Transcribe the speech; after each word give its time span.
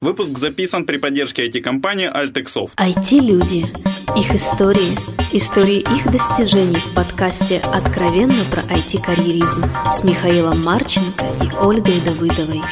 Выпуск 0.00 0.38
записан 0.38 0.84
при 0.86 0.96
поддержке 0.96 1.48
IT-компании 1.48 2.08
Altexoft. 2.08 2.70
IT-люди. 2.76 3.66
Их 4.16 4.32
истории. 4.32 4.96
Истории 5.32 5.80
их 5.80 6.12
достижений 6.12 6.78
в 6.78 6.94
подкасте 6.94 7.60
«Откровенно 7.74 8.44
про 8.48 8.62
IT-карьеризм» 8.72 9.64
с 9.92 10.04
Михаилом 10.04 10.62
Марченко 10.62 11.24
и 11.42 11.50
Ольгой 11.66 12.00
Давыдовой. 12.00 12.62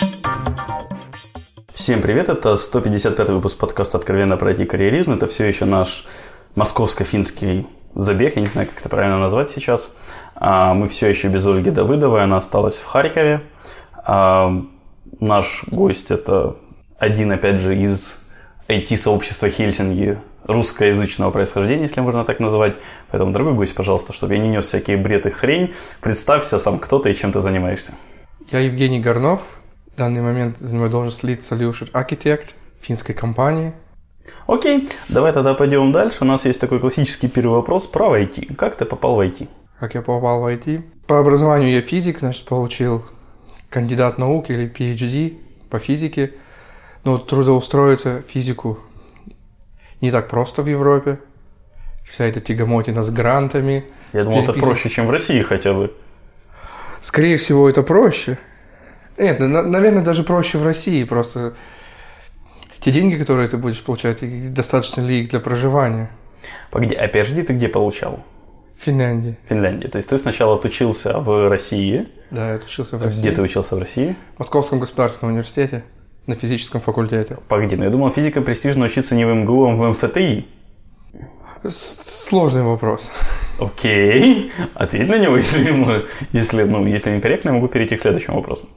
Всем 1.74 2.00
привет, 2.00 2.28
это 2.28 2.56
155 2.56 3.30
выпуск 3.30 3.58
подкаста 3.58 3.98
«Откровенно 3.98 4.36
про 4.36 4.52
IT-карьеризм». 4.52 5.10
Это 5.10 5.26
все 5.26 5.46
еще 5.46 5.64
наш 5.64 6.06
московско-финский 6.54 7.66
забег, 7.96 8.36
я 8.36 8.42
не 8.42 8.46
знаю, 8.46 8.68
как 8.68 8.78
это 8.78 8.88
правильно 8.88 9.18
назвать 9.18 9.50
сейчас. 9.50 9.90
А, 10.36 10.74
мы 10.74 10.86
все 10.86 11.08
еще 11.08 11.26
без 11.26 11.44
Ольги 11.44 11.72
Давыдовой, 11.72 12.22
она 12.22 12.36
осталась 12.36 12.76
в 12.76 12.84
Харькове. 12.84 13.42
А, 14.04 14.64
наш 15.18 15.64
гость 15.66 16.12
это 16.12 16.54
один, 16.98 17.32
опять 17.32 17.60
же, 17.60 17.76
из 17.76 18.18
IT-сообщества 18.68 19.48
Хельсинги 19.48 20.18
русскоязычного 20.44 21.30
происхождения, 21.30 21.82
если 21.82 22.00
можно 22.00 22.24
так 22.24 22.40
называть. 22.40 22.78
Поэтому, 23.10 23.32
дорогой 23.32 23.54
гость, 23.54 23.74
пожалуйста, 23.74 24.12
чтобы 24.12 24.34
я 24.34 24.40
не 24.40 24.48
нес 24.48 24.66
всякие 24.66 24.96
бред 24.96 25.26
и 25.26 25.30
хрень, 25.30 25.74
представься 26.00 26.58
сам, 26.58 26.78
кто 26.78 26.98
ты 26.98 27.10
и 27.10 27.14
чем 27.14 27.32
ты 27.32 27.40
занимаешься. 27.40 27.94
Я 28.50 28.60
Евгений 28.60 29.00
Горнов. 29.00 29.42
В 29.92 29.98
данный 29.98 30.22
момент 30.22 30.58
занимаю 30.58 30.90
должность 30.90 31.24
Lead 31.24 31.40
Solution 31.40 31.90
Architect 31.92 32.50
финской 32.80 33.14
компании. 33.14 33.72
Окей, 34.46 34.88
давай 35.08 35.32
тогда 35.32 35.54
пойдем 35.54 35.92
дальше. 35.92 36.18
У 36.20 36.26
нас 36.26 36.44
есть 36.44 36.60
такой 36.60 36.78
классический 36.78 37.28
первый 37.28 37.56
вопрос 37.56 37.86
про 37.86 38.16
IT. 38.18 38.54
Как 38.54 38.76
ты 38.76 38.84
попал 38.84 39.16
в 39.16 39.20
IT? 39.20 39.48
Как 39.80 39.94
я 39.94 40.02
попал 40.02 40.40
в 40.40 40.46
IT? 40.46 40.82
По 41.06 41.18
образованию 41.18 41.72
я 41.72 41.80
физик, 41.80 42.20
значит, 42.20 42.44
получил 42.44 43.04
кандидат 43.70 44.18
наук 44.18 44.50
или 44.50 44.70
PhD 44.70 45.38
по 45.70 45.78
физике– 45.78 46.32
но 47.06 47.18
трудоустроиться 47.18 48.20
физику 48.22 48.80
не 50.00 50.10
так 50.10 50.28
просто 50.28 50.62
в 50.62 50.66
Европе. 50.66 51.20
Вся 52.04 52.24
эта 52.24 52.40
тягомотина 52.40 53.02
с 53.02 53.10
грантами. 53.10 53.84
Я 54.12 54.24
думал, 54.24 54.42
это 54.42 54.52
проще, 54.52 54.88
чем 54.88 55.06
в 55.06 55.10
России 55.10 55.40
хотя 55.40 55.72
бы. 55.72 55.94
Скорее 57.00 57.36
всего, 57.36 57.68
это 57.68 57.82
проще. 57.82 58.38
Нет, 59.16 59.38
наверное, 59.38 60.02
даже 60.02 60.24
проще 60.24 60.58
в 60.58 60.64
России. 60.64 61.04
Просто 61.04 61.54
те 62.80 62.90
деньги, 62.90 63.16
которые 63.16 63.48
ты 63.48 63.56
будешь 63.56 63.82
получать, 63.82 64.18
достаточно 64.52 65.00
ли 65.00 65.20
их 65.20 65.30
для 65.30 65.38
проживания? 65.38 66.10
Погоди, 66.72 66.96
а 66.96 67.06
PhD 67.06 67.44
ты 67.44 67.52
где 67.52 67.68
получал? 67.68 68.24
В 68.78 68.84
Финляндии. 68.84 69.38
Финляндии. 69.48 69.86
То 69.86 69.98
есть 69.98 70.08
ты 70.08 70.18
сначала 70.18 70.56
отучился 70.56 71.20
в 71.20 71.48
России. 71.48 72.08
Да, 72.32 72.50
я 72.50 72.54
отучился 72.56 72.98
в 72.98 73.02
России. 73.02 73.20
Где 73.20 73.30
ты 73.30 73.42
учился 73.42 73.76
в 73.76 73.78
России? 73.78 74.16
В 74.34 74.40
Московском 74.40 74.80
государственном 74.80 75.32
университете 75.34 75.84
на 76.26 76.34
физическом 76.34 76.80
факультете. 76.80 77.38
Погоди, 77.48 77.76
ну 77.76 77.84
я 77.84 77.90
думал, 77.90 78.10
физика 78.10 78.40
престижно 78.40 78.86
учиться 78.86 79.14
не 79.14 79.24
в 79.24 79.34
МГУ, 79.34 79.66
а 79.66 79.74
в 79.74 79.90
МФТИ. 79.90 80.46
Сложный 81.68 82.62
вопрос. 82.62 83.10
Окей, 83.58 84.52
ответь 84.74 85.08
на 85.08 85.18
него, 85.18 85.36
если, 85.38 86.06
если, 86.32 86.64
ну, 86.64 86.86
если 86.86 87.10
некорректно, 87.10 87.50
я 87.50 87.54
могу 87.54 87.68
перейти 87.68 87.96
к 87.96 88.00
следующему 88.00 88.36
вопросу. 88.36 88.68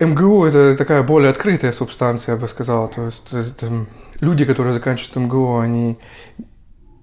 МГУ– 0.00 0.44
это 0.46 0.76
такая 0.76 1.02
более 1.02 1.30
открытая 1.30 1.72
субстанция, 1.72 2.34
я 2.34 2.40
бы 2.40 2.48
сказал. 2.48 2.88
То 2.88 3.06
есть 3.06 3.32
это, 3.32 3.86
люди, 4.20 4.44
которые 4.44 4.74
заканчивают 4.74 5.16
МГУ, 5.16 5.58
они 5.58 5.98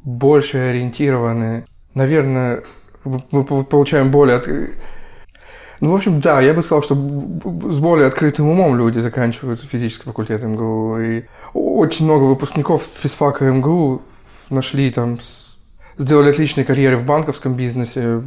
больше 0.03 0.57
ориентированы. 0.57 1.65
Наверное, 1.93 2.63
мы 3.03 3.63
получаем 3.63 4.11
более 4.11 4.37
ну, 5.81 5.91
в 5.91 5.95
общем, 5.95 6.21
да, 6.21 6.41
я 6.41 6.53
бы 6.53 6.61
сказал, 6.61 6.83
что 6.83 6.93
с 6.93 7.79
более 7.79 8.07
открытым 8.07 8.47
умом 8.47 8.77
люди 8.77 8.99
заканчивают 8.99 9.61
физический 9.61 10.05
факультет 10.05 10.43
МГУ. 10.43 10.99
И 10.99 11.23
очень 11.55 12.05
много 12.05 12.23
выпускников 12.23 12.83
физфака 12.83 13.45
МГУ 13.45 14.03
нашли 14.51 14.91
там, 14.91 15.17
сделали 15.97 16.29
отличные 16.29 16.65
карьеры 16.65 16.97
в 16.97 17.05
банковском 17.05 17.55
бизнесе, 17.55 18.21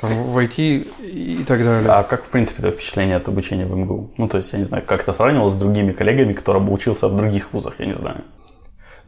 там, 0.00 0.10
в 0.10 0.38
IT 0.38 0.88
и 1.02 1.44
так 1.46 1.62
далее. 1.62 1.90
А 1.90 2.02
как, 2.02 2.24
в 2.24 2.28
принципе, 2.28 2.60
это 2.60 2.70
впечатление 2.70 3.16
от 3.16 3.28
обучения 3.28 3.66
в 3.66 3.76
МГУ? 3.76 4.14
Ну, 4.16 4.26
то 4.26 4.38
есть, 4.38 4.50
я 4.54 4.58
не 4.58 4.64
знаю, 4.64 4.82
как 4.86 5.02
это 5.02 5.12
сравнивал 5.12 5.50
с 5.50 5.56
другими 5.56 5.92
коллегами, 5.92 6.32
кто 6.32 6.58
учился 6.58 7.08
в 7.08 7.16
других 7.18 7.52
вузах, 7.52 7.74
я 7.80 7.84
не 7.86 7.94
знаю. 7.94 8.24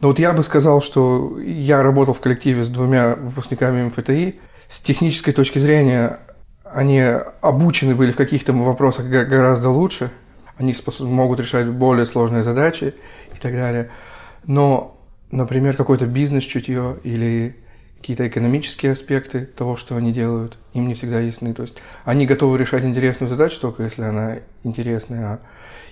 Ну, 0.03 0.09
вот 0.09 0.19
я 0.19 0.35
бы 0.35 0.43
сказал, 0.43 0.83
что 0.83 1.39
я 1.41 1.83
работал 1.83 2.13
в 2.13 2.21
коллективе 2.21 2.63
с 2.63 2.69
двумя 2.69 3.15
выпускниками 3.15 3.85
МФТИ. 3.85 4.39
С 4.69 4.81
технической 4.83 5.33
точки 5.33 5.59
зрения 5.59 6.21
они 6.73 7.01
обучены 7.41 7.95
были 7.95 8.13
в 8.13 8.17
каких-то 8.17 8.53
вопросах 8.53 9.07
гораздо 9.07 9.71
лучше, 9.71 10.11
они 10.57 10.75
могут 11.01 11.41
решать 11.41 11.69
более 11.69 12.07
сложные 12.07 12.43
задачи 12.43 12.95
и 13.35 13.39
так 13.39 13.53
далее. 13.53 13.91
Но, 14.45 15.01
например, 15.31 15.77
какой-то 15.77 16.07
бизнес-чутье 16.07 16.97
или 17.05 17.57
какие-то 18.01 18.29
экономические 18.29 18.93
аспекты 18.93 19.47
того, 19.47 19.77
что 19.77 19.97
они 19.97 20.13
делают, 20.13 20.57
им 20.73 20.89
не 20.89 20.95
всегда 20.95 21.21
ясны. 21.21 21.55
То 21.55 21.63
есть 21.63 21.77
они 22.05 22.27
готовы 22.27 22.59
решать 22.59 22.85
интересную 22.85 23.29
задачу 23.29 23.61
только 23.61 23.85
если 23.85 24.03
она 24.03 24.39
интересная. 24.63 25.27
А 25.27 25.41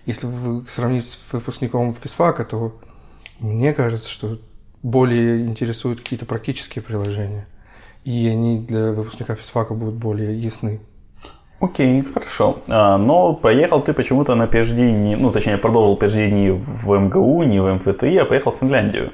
если 0.04 0.26
вы 0.26 0.66
сравнить 0.68 1.04
с 1.04 1.32
выпускником 1.32 1.94
физфака, 1.94 2.44
то 2.44 2.78
мне 3.38 3.72
кажется, 3.72 4.08
что 4.08 4.38
более 4.82 5.44
интересуют 5.44 6.00
какие-то 6.00 6.26
практические 6.26 6.82
приложения 6.82 7.46
и 8.06 8.28
они 8.28 8.60
для 8.60 8.92
выпускника 8.92 9.34
физфака 9.34 9.74
будут 9.74 9.96
более 9.96 10.40
ясны. 10.40 10.80
Окей, 11.58 12.02
хорошо. 12.02 12.58
А, 12.68 12.98
но 12.98 13.34
поехал 13.34 13.82
ты 13.82 13.92
почему-то 13.92 14.36
на 14.36 14.44
PhD, 14.44 14.92
не, 14.92 15.16
ну 15.16 15.30
точнее 15.30 15.58
продолжил 15.58 15.98
PhD 15.98 16.30
не 16.30 16.50
в 16.50 16.88
МГУ, 16.88 17.42
не 17.42 17.60
в 17.60 17.74
МФТИ, 17.74 18.16
а 18.18 18.24
поехал 18.24 18.52
в 18.52 18.58
Финляндию. 18.58 19.12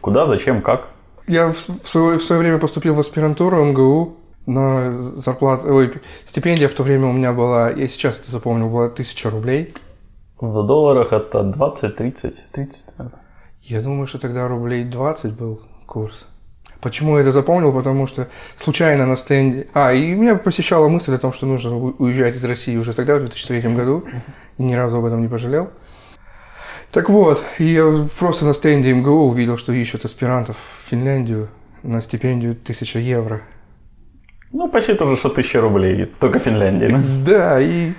Куда, 0.00 0.26
зачем, 0.26 0.62
как? 0.62 0.88
Я 1.28 1.52
в 1.52 1.58
свое, 1.58 2.18
в 2.18 2.24
свое 2.24 2.40
время 2.40 2.58
поступил 2.58 2.94
в 2.96 3.00
аспирантуру 3.00 3.64
МГУ, 3.64 4.16
но 4.46 4.92
зарплата, 5.16 5.72
ой, 5.72 6.02
стипендия 6.26 6.68
в 6.68 6.74
то 6.74 6.82
время 6.82 7.06
у 7.06 7.12
меня 7.12 7.32
была, 7.32 7.70
я 7.70 7.86
сейчас 7.86 8.18
это 8.18 8.32
запомнил, 8.32 8.68
была 8.68 8.86
1000 8.86 9.30
рублей. 9.30 9.74
В 10.40 10.66
долларах 10.66 11.12
это 11.12 11.44
20, 11.44 11.96
30, 11.96 12.50
30, 12.50 12.98
наверное. 12.98 13.20
Я 13.62 13.80
думаю, 13.80 14.08
что 14.08 14.18
тогда 14.18 14.48
рублей 14.48 14.84
20 14.84 15.38
был 15.38 15.60
курс. 15.86 16.26
Почему 16.84 17.16
я 17.16 17.22
это 17.22 17.32
запомнил? 17.32 17.72
Потому 17.72 18.06
что 18.06 18.28
случайно 18.56 19.06
на 19.06 19.16
стенде... 19.16 19.68
А, 19.72 19.94
и 19.94 20.12
меня 20.12 20.34
посещала 20.34 20.86
мысль 20.86 21.14
о 21.14 21.18
том, 21.18 21.32
что 21.32 21.46
нужно 21.46 21.74
уезжать 21.74 22.36
из 22.36 22.44
России 22.44 22.76
уже 22.76 22.92
тогда, 22.92 23.16
в 23.16 23.20
2003 23.20 23.62
году. 23.74 24.04
И 24.58 24.62
ни 24.62 24.74
разу 24.74 24.98
об 24.98 25.06
этом 25.06 25.22
не 25.22 25.28
пожалел. 25.28 25.70
Так 26.92 27.08
вот, 27.08 27.42
и 27.58 27.64
я 27.64 28.06
просто 28.18 28.44
на 28.44 28.52
стенде 28.52 28.92
МГУ 28.92 29.30
увидел, 29.30 29.56
что 29.56 29.72
ищут 29.72 30.04
аспирантов 30.04 30.58
в 30.58 30.90
Финляндию 30.90 31.48
на 31.82 32.02
стипендию 32.02 32.52
1000 32.52 32.98
евро. 32.98 33.40
Ну, 34.52 34.68
почти 34.68 34.92
то 34.92 35.06
же, 35.06 35.16
что 35.16 35.30
1000 35.30 35.60
рублей, 35.62 36.12
только 36.20 36.38
Финляндия. 36.38 36.88
Да? 36.88 37.00
да, 37.24 37.60
и 37.62 37.94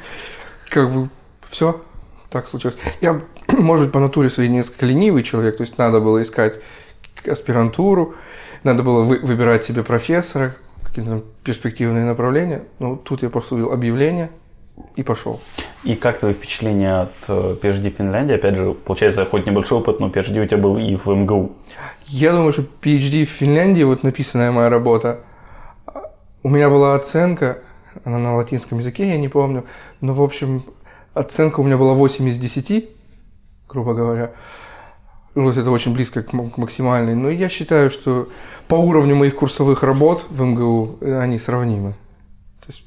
как 0.70 0.94
бы 0.94 1.10
все 1.50 1.82
так 2.30 2.48
случилось. 2.48 2.78
Я, 3.02 3.20
может 3.48 3.88
быть, 3.88 3.94
по 3.94 4.00
натуре 4.00 4.30
своей 4.30 4.50
несколько 4.50 4.86
ленивый 4.86 5.24
человек, 5.24 5.58
то 5.58 5.64
есть 5.64 5.80
надо 5.80 6.02
было 6.02 6.22
искать 6.22 6.60
аспирантуру, 7.28 8.14
надо 8.66 8.84
было 8.84 9.04
вы, 9.04 9.20
выбирать 9.20 9.64
себе 9.64 9.84
профессора, 9.84 10.56
какие-то 10.84 11.24
перспективные 11.44 12.04
направления. 12.04 12.64
Ну, 12.80 12.98
тут 12.98 13.22
я 13.22 13.30
просто 13.30 13.56
увидел 13.56 13.72
объявление 13.72 14.32
и 14.96 15.04
пошел. 15.04 15.40
И 15.84 15.96
как 15.96 16.18
твои 16.18 16.34
впечатления 16.34 17.02
от 17.02 17.14
э, 17.28 17.58
PhD 17.62 17.92
в 17.92 17.98
Финляндии? 17.98 18.34
Опять 18.34 18.56
же, 18.56 18.74
получается, 18.74 19.24
хоть 19.26 19.46
небольшой 19.46 19.80
опыт, 19.80 20.00
но 20.00 20.10
PhD 20.10 20.42
у 20.42 20.46
тебя 20.46 20.58
был 20.58 20.78
и 20.78 20.96
в 20.96 21.08
МГУ. 21.08 21.54
Я 22.08 22.34
думаю, 22.34 22.52
что 22.54 22.64
PhD 22.64 23.26
в 23.26 23.30
Финляндии, 23.30 23.84
вот 23.84 24.04
написанная 24.04 24.52
моя 24.52 24.70
работа, 24.70 25.20
у 26.42 26.50
меня 26.50 26.70
была 26.70 26.96
оценка, 26.96 27.60
она 28.04 28.18
на 28.18 28.36
латинском 28.36 28.80
языке, 28.80 29.08
я 29.08 29.18
не 29.18 29.30
помню, 29.30 29.66
но, 30.02 30.14
в 30.14 30.22
общем, 30.22 30.66
оценка 31.14 31.60
у 31.60 31.64
меня 31.64 31.78
была 31.78 31.94
8 31.94 32.28
из 32.30 32.38
10, 32.38 32.90
грубо 33.70 33.94
говоря. 33.94 34.32
Ну, 35.36 35.50
это 35.50 35.70
очень 35.70 35.94
близко 35.94 36.24
к 36.24 36.34
максимальной. 36.34 37.14
Но 37.14 37.30
я 37.30 37.50
считаю, 37.50 37.92
что 37.92 38.30
по 38.70 38.76
уровню 38.76 39.16
моих 39.16 39.36
курсовых 39.36 39.84
работ 39.84 40.26
в 40.30 40.42
МГУ 40.42 40.98
э, 41.02 41.20
они 41.20 41.40
сравнимы. 41.40 41.92
То 42.62 42.68
есть 42.68 42.84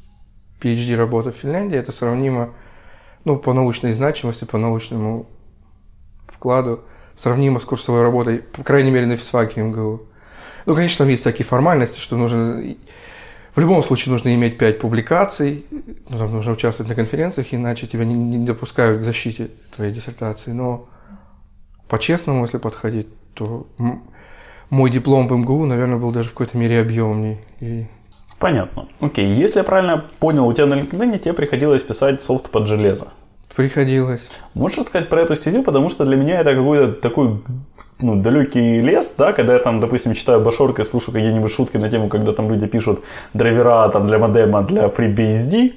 PhD 0.59 0.97
работа 0.97 1.31
в 1.31 1.37
Финляндии 1.37 1.77
это 1.77 1.93
сравнимо 1.93 2.55
ну, 3.25 3.37
по 3.37 3.53
научной 3.53 3.93
значимости, 3.93 4.45
по 4.45 4.57
научному 4.57 5.27
вкладу, 6.27 6.81
сравнимо 7.17 7.61
с 7.61 7.65
курсовой 7.65 8.03
работой, 8.03 8.39
по 8.39 8.65
крайней 8.65 8.91
мере, 8.91 9.07
на 9.07 9.17
физфаке 9.17 9.63
МГУ. 9.63 10.03
Ну, 10.65 10.75
конечно, 10.75 10.99
там 11.05 11.09
есть 11.09 11.23
всякие 11.23 11.45
формальности, 11.45 12.01
что 12.01 12.17
нужно... 12.17 12.77
В 13.55 13.61
любом 13.61 13.83
случае 13.83 14.13
нужно 14.13 14.35
иметь 14.35 14.57
5 14.57 14.79
публикаций, 14.79 15.67
ну, 16.09 16.19
там 16.19 16.33
нужно 16.33 16.53
участвовать 16.53 16.89
на 16.89 16.95
конференциях, 16.95 17.49
иначе 17.51 17.87
тебя 17.87 18.05
не, 18.05 18.15
не 18.15 18.47
допускают 18.47 19.01
к 19.01 19.05
защите 19.05 19.51
твоей 19.75 19.93
диссертации. 19.93 20.53
Но 20.53 20.89
по-честному, 21.89 22.43
если 22.43 22.59
подходить, 22.59 23.09
то 23.35 23.67
мой 24.71 24.91
диплом 24.91 25.29
в 25.29 25.33
МГУ, 25.33 25.67
наверное, 25.67 25.99
был 25.99 26.13
даже 26.13 26.29
в 26.29 26.33
какой-то 26.33 26.59
мере 26.59 26.81
объемней. 26.81 27.39
И... 27.61 27.87
Понятно. 28.39 28.89
Окей, 29.01 29.27
если 29.27 29.59
я 29.59 29.65
правильно 29.65 30.05
понял, 30.19 30.47
у 30.47 30.53
тебя 30.53 30.67
на 30.67 30.75
LinkedIn 30.75 31.19
тебе 31.19 31.33
приходилось 31.33 31.83
писать 31.83 32.23
софт 32.23 32.51
под 32.51 32.67
железо. 32.67 33.09
Приходилось. 33.57 34.21
Можешь 34.55 34.79
рассказать 34.79 35.09
про 35.09 35.23
эту 35.23 35.35
стезю, 35.35 35.63
потому 35.63 35.89
что 35.89 36.05
для 36.05 36.17
меня 36.17 36.41
это 36.41 36.55
какой-то 36.55 36.93
такой 36.93 37.43
ну, 37.99 38.15
далекий 38.23 38.81
лес, 38.81 39.13
да, 39.19 39.33
когда 39.33 39.55
я 39.55 39.59
там, 39.59 39.81
допустим, 39.81 40.15
читаю 40.15 40.41
Башорка 40.41 40.83
и 40.83 40.85
слушаю 40.85 41.15
какие-нибудь 41.15 41.51
шутки 41.51 41.77
на 41.79 41.91
тему, 41.91 42.09
когда 42.09 42.33
там 42.33 42.49
люди 42.51 42.67
пишут 42.67 43.03
драйвера 43.35 43.89
там, 43.89 44.07
для 44.07 44.19
модема 44.19 44.63
для 44.63 44.87
FreeBSD, 44.87 45.73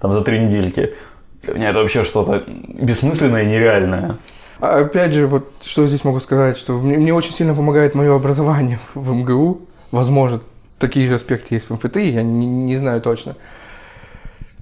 там 0.00 0.12
за 0.12 0.22
три 0.22 0.40
недельки. 0.40 0.94
Для 1.42 1.54
меня 1.54 1.70
это 1.70 1.78
вообще 1.78 2.02
что-то 2.02 2.42
бессмысленное 2.46 3.44
и 3.44 3.46
нереальное. 3.46 4.16
А 4.60 4.80
опять 4.80 5.12
же, 5.12 5.26
вот 5.26 5.52
что 5.62 5.86
здесь 5.86 6.04
могу 6.04 6.20
сказать, 6.20 6.56
что 6.58 6.78
мне, 6.78 6.98
мне 6.98 7.14
очень 7.14 7.32
сильно 7.32 7.54
помогает 7.54 7.94
мое 7.94 8.14
образование 8.14 8.78
в 8.94 9.12
МГУ. 9.12 9.62
Возможно, 9.90 10.40
такие 10.78 11.08
же 11.08 11.14
аспекты 11.14 11.54
есть 11.54 11.70
в 11.70 11.74
МФТИ, 11.74 12.12
я 12.12 12.22
не, 12.22 12.46
не 12.46 12.76
знаю 12.76 13.00
точно. 13.00 13.36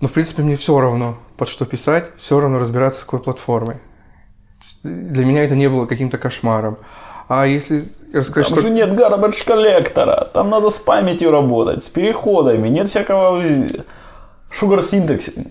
Но, 0.00 0.08
в 0.08 0.12
принципе, 0.12 0.42
мне 0.42 0.56
все 0.56 0.78
равно, 0.78 1.18
под 1.36 1.48
что 1.48 1.66
писать, 1.66 2.10
все 2.16 2.38
равно 2.40 2.58
разбираться 2.58 3.00
с 3.00 3.04
какой 3.04 3.20
платформой. 3.20 3.76
Для 4.84 5.24
меня 5.24 5.42
это 5.42 5.56
не 5.56 5.68
было 5.68 5.86
каким-то 5.86 6.18
кошмаром. 6.18 6.78
А 7.28 7.46
если 7.46 7.92
рассказать, 8.12 8.48
Там 8.48 8.58
что... 8.58 8.68
же 8.68 8.70
нет 8.72 8.90
garbage 8.90 9.44
коллектора, 9.44 10.30
там 10.32 10.48
надо 10.50 10.70
с 10.70 10.78
памятью 10.78 11.30
работать, 11.30 11.82
с 11.82 11.88
переходами, 11.88 12.68
нет 12.68 12.88
всякого 12.88 13.42
sugar 13.42 14.80
syntax, 14.80 15.46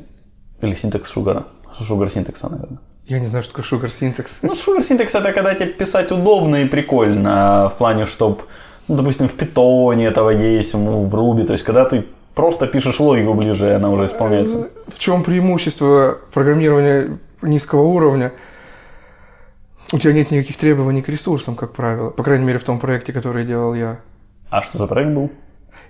или 0.61 0.75
синтекс 0.75 1.11
шугара, 1.11 1.45
sugar 1.79 2.09
синтекса, 2.09 2.49
наверное. 2.49 2.79
Я 3.07 3.19
не 3.19 3.25
знаю, 3.25 3.43
что 3.43 3.53
такое 3.55 3.65
sugar 3.65 3.89
syntax. 3.89 4.27
Ну, 4.41 4.51
sugar 4.51 4.81
syntax 4.81 5.17
это 5.17 5.31
когда 5.31 5.55
тебе 5.55 5.67
писать 5.67 6.11
удобно 6.11 6.57
и 6.57 6.65
прикольно, 6.65 7.69
в 7.73 7.77
плане, 7.77 8.05
чтобы, 8.05 8.41
ну, 8.89 8.95
допустим, 8.95 9.29
в 9.29 9.33
питоне 9.33 10.07
этого 10.07 10.29
есть, 10.29 10.73
ну, 10.73 11.03
в 11.03 11.15
Ruby, 11.15 11.45
то 11.45 11.53
есть 11.53 11.63
когда 11.63 11.85
ты 11.85 12.03
просто 12.35 12.67
пишешь 12.67 12.99
логику 12.99 13.33
ближе, 13.33 13.69
и 13.69 13.71
она 13.71 13.89
уже 13.89 14.05
исполняется. 14.05 14.69
В 14.87 14.99
чем 14.99 15.23
преимущество 15.23 16.19
программирования 16.33 17.17
низкого 17.41 17.83
уровня? 17.83 18.33
У 19.93 19.99
тебя 19.99 20.11
нет 20.11 20.31
никаких 20.31 20.57
требований 20.57 21.01
к 21.01 21.07
ресурсам, 21.07 21.55
как 21.55 21.71
правило. 21.73 22.09
По 22.09 22.23
крайней 22.23 22.45
мере, 22.45 22.59
в 22.59 22.63
том 22.65 22.77
проекте, 22.77 23.13
который 23.13 23.45
делал 23.45 23.73
я. 23.73 23.99
А 24.49 24.61
что 24.61 24.77
за 24.77 24.85
проект 24.85 25.11
был? 25.11 25.31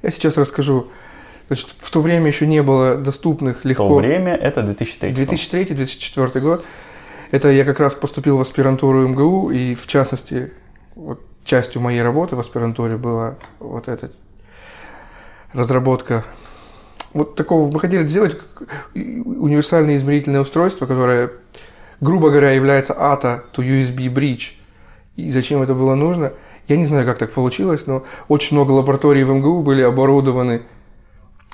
Я 0.03 0.11
сейчас 0.11 0.37
расскажу. 0.37 0.87
Значит, 1.47 1.69
в 1.79 1.89
то 1.89 2.01
время 2.01 2.27
еще 2.27 2.45
не 2.45 2.61
было 2.61 2.95
доступных 2.95 3.61
В 3.61 3.65
легко... 3.65 3.87
то 3.87 3.95
время 3.95 4.35
это 4.35 4.61
2003. 4.61 5.11
2003-2004 5.11 6.39
год. 6.39 6.65
Это 7.31 7.49
я 7.49 7.65
как 7.65 7.79
раз 7.79 7.93
поступил 7.93 8.37
в 8.37 8.41
аспирантуру 8.41 9.07
МГУ, 9.07 9.51
и 9.51 9.75
в 9.75 9.87
частности, 9.87 10.51
вот 10.95 11.21
частью 11.43 11.81
моей 11.81 12.01
работы 12.01 12.35
в 12.35 12.39
аспирантуре 12.39 12.97
была 12.97 13.35
вот 13.59 13.87
эта 13.87 14.11
разработка 15.53 16.25
вот 17.13 17.35
такого 17.35 17.71
мы 17.71 17.79
хотели 17.79 18.05
сделать 18.07 18.37
универсальное 18.93 19.97
измерительное 19.97 20.41
устройство, 20.41 20.85
которое, 20.85 21.31
грубо 22.01 22.29
говоря, 22.29 22.51
является 22.51 22.93
ATA 22.93 23.41
to 23.53 23.63
USB 23.63 24.07
bridge. 24.07 24.53
И 25.15 25.31
зачем 25.31 25.63
это 25.63 25.73
было 25.73 25.95
нужно? 25.95 26.33
Я 26.67 26.77
не 26.77 26.85
знаю, 26.85 27.05
как 27.05 27.17
так 27.17 27.31
получилось, 27.31 27.87
но 27.87 28.03
очень 28.27 28.55
много 28.55 28.71
лабораторий 28.71 29.23
в 29.23 29.33
МГУ 29.33 29.63
были 29.63 29.81
оборудованы 29.81 30.63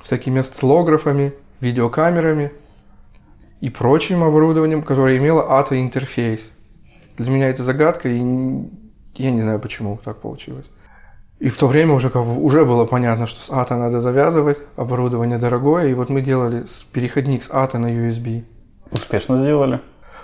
всякими 0.03 0.41
осциллографами, 0.41 1.33
видеокамерами 1.61 2.51
и 3.63 3.69
прочим 3.69 4.25
оборудованием, 4.25 4.83
которое 4.83 5.17
имело 5.17 5.41
ATA 5.41 5.79
интерфейс. 5.79 6.51
Для 7.17 7.31
меня 7.31 7.47
это 7.47 7.63
загадка, 7.63 8.09
и 8.09 8.17
я 8.17 9.31
не 9.31 9.41
знаю, 9.41 9.57
почему 9.61 9.97
так 10.03 10.19
получилось. 10.19 10.65
И 11.39 11.47
в 11.47 11.57
то 11.57 11.67
время 11.67 11.93
уже, 11.93 12.09
как 12.09 12.25
бы, 12.25 12.43
уже 12.43 12.65
было 12.65 12.83
понятно, 12.83 13.25
что 13.25 13.39
с 13.39 13.49
ATA 13.49 13.77
надо 13.77 14.01
завязывать, 14.01 14.57
оборудование 14.75 15.37
дорогое, 15.37 15.87
и 15.87 15.93
вот 15.93 16.09
мы 16.09 16.21
делали 16.21 16.65
переходник 16.91 17.41
с 17.41 17.49
ATA 17.49 17.77
на 17.77 17.87
USB. 17.87 18.43
Успешно 18.91 19.37
сделали? 19.37 19.79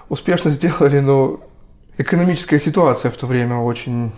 Успешно 0.09 0.51
сделали, 0.51 1.00
но 1.00 1.39
экономическая 1.97 2.59
ситуация 2.59 3.09
в 3.09 3.15
то 3.15 3.25
время 3.25 3.56
очень 3.56 4.12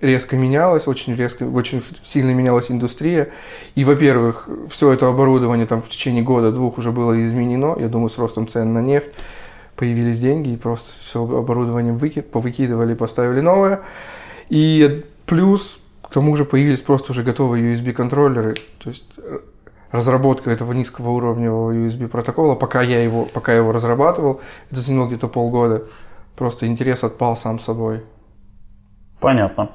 резко 0.00 0.36
менялась, 0.36 0.86
очень 0.86 1.14
резко, 1.14 1.44
очень 1.44 1.82
сильно 2.04 2.32
менялась 2.32 2.70
индустрия. 2.70 3.30
И, 3.74 3.84
во-первых, 3.84 4.48
все 4.70 4.92
это 4.92 5.08
оборудование 5.08 5.66
там 5.66 5.82
в 5.82 5.88
течение 5.88 6.22
года-двух 6.22 6.78
уже 6.78 6.92
было 6.92 7.24
изменено. 7.24 7.76
Я 7.78 7.88
думаю, 7.88 8.10
с 8.10 8.18
ростом 8.18 8.48
цен 8.48 8.72
на 8.72 8.80
нефть 8.80 9.08
появились 9.76 10.20
деньги, 10.20 10.50
и 10.50 10.56
просто 10.56 10.90
все 11.00 11.22
оборудование 11.22 11.92
выки, 11.92 12.20
повыкидывали, 12.20 12.94
поставили 12.94 13.40
новое. 13.40 13.80
И 14.48 15.04
плюс 15.26 15.78
к 16.02 16.12
тому 16.12 16.36
же 16.36 16.44
появились 16.44 16.80
просто 16.80 17.12
уже 17.12 17.22
готовые 17.22 17.74
USB-контроллеры, 17.74 18.54
то 18.78 18.90
есть 18.90 19.04
разработка 19.90 20.50
этого 20.50 20.72
низкого 20.72 21.10
уровневого 21.10 21.72
USB 21.72 22.06
протокола, 22.08 22.54
пока 22.54 22.82
я 22.82 23.02
его, 23.02 23.24
пока 23.24 23.52
я 23.52 23.58
его 23.58 23.72
разрабатывал, 23.72 24.40
это 24.70 24.80
заняло 24.80 25.06
где-то 25.06 25.28
полгода. 25.28 25.84
Просто 26.36 26.66
интерес 26.66 27.02
отпал 27.02 27.36
сам 27.36 27.58
собой. 27.58 28.02
Понятно. 29.20 29.70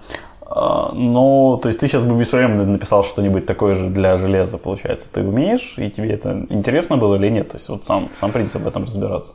Ну, 0.93 1.59
то 1.61 1.69
есть 1.69 1.79
ты 1.79 1.87
сейчас 1.87 2.03
бы 2.03 2.19
без 2.19 2.27
проблем 2.27 2.57
написал 2.73 3.05
что-нибудь 3.05 3.45
такое 3.45 3.73
же 3.75 3.87
для 3.87 4.17
железа, 4.17 4.57
получается. 4.57 5.07
Ты 5.11 5.21
умеешь, 5.21 5.75
и 5.77 5.89
тебе 5.89 6.11
это 6.11 6.45
интересно 6.49 6.97
было 6.97 7.15
или 7.15 7.29
нет? 7.29 7.49
То 7.49 7.55
есть 7.55 7.69
вот 7.69 7.85
сам, 7.85 8.09
сам 8.19 8.33
принцип 8.33 8.61
в 8.61 8.67
этом 8.67 8.83
разбираться. 8.83 9.33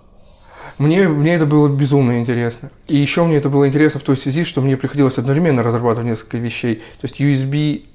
Мне, 0.76 1.08
мне 1.08 1.34
это 1.36 1.46
было 1.46 1.74
безумно 1.74 2.20
интересно. 2.20 2.70
И 2.86 2.96
еще 2.96 3.24
мне 3.24 3.36
это 3.36 3.48
было 3.48 3.66
интересно 3.66 3.98
в 3.98 4.02
той 4.02 4.18
связи, 4.18 4.44
что 4.44 4.60
мне 4.60 4.76
приходилось 4.76 5.16
одновременно 5.16 5.62
разрабатывать 5.62 6.10
несколько 6.10 6.36
вещей. 6.36 6.82
То 7.00 7.04
есть 7.04 7.18
USB 7.18 7.86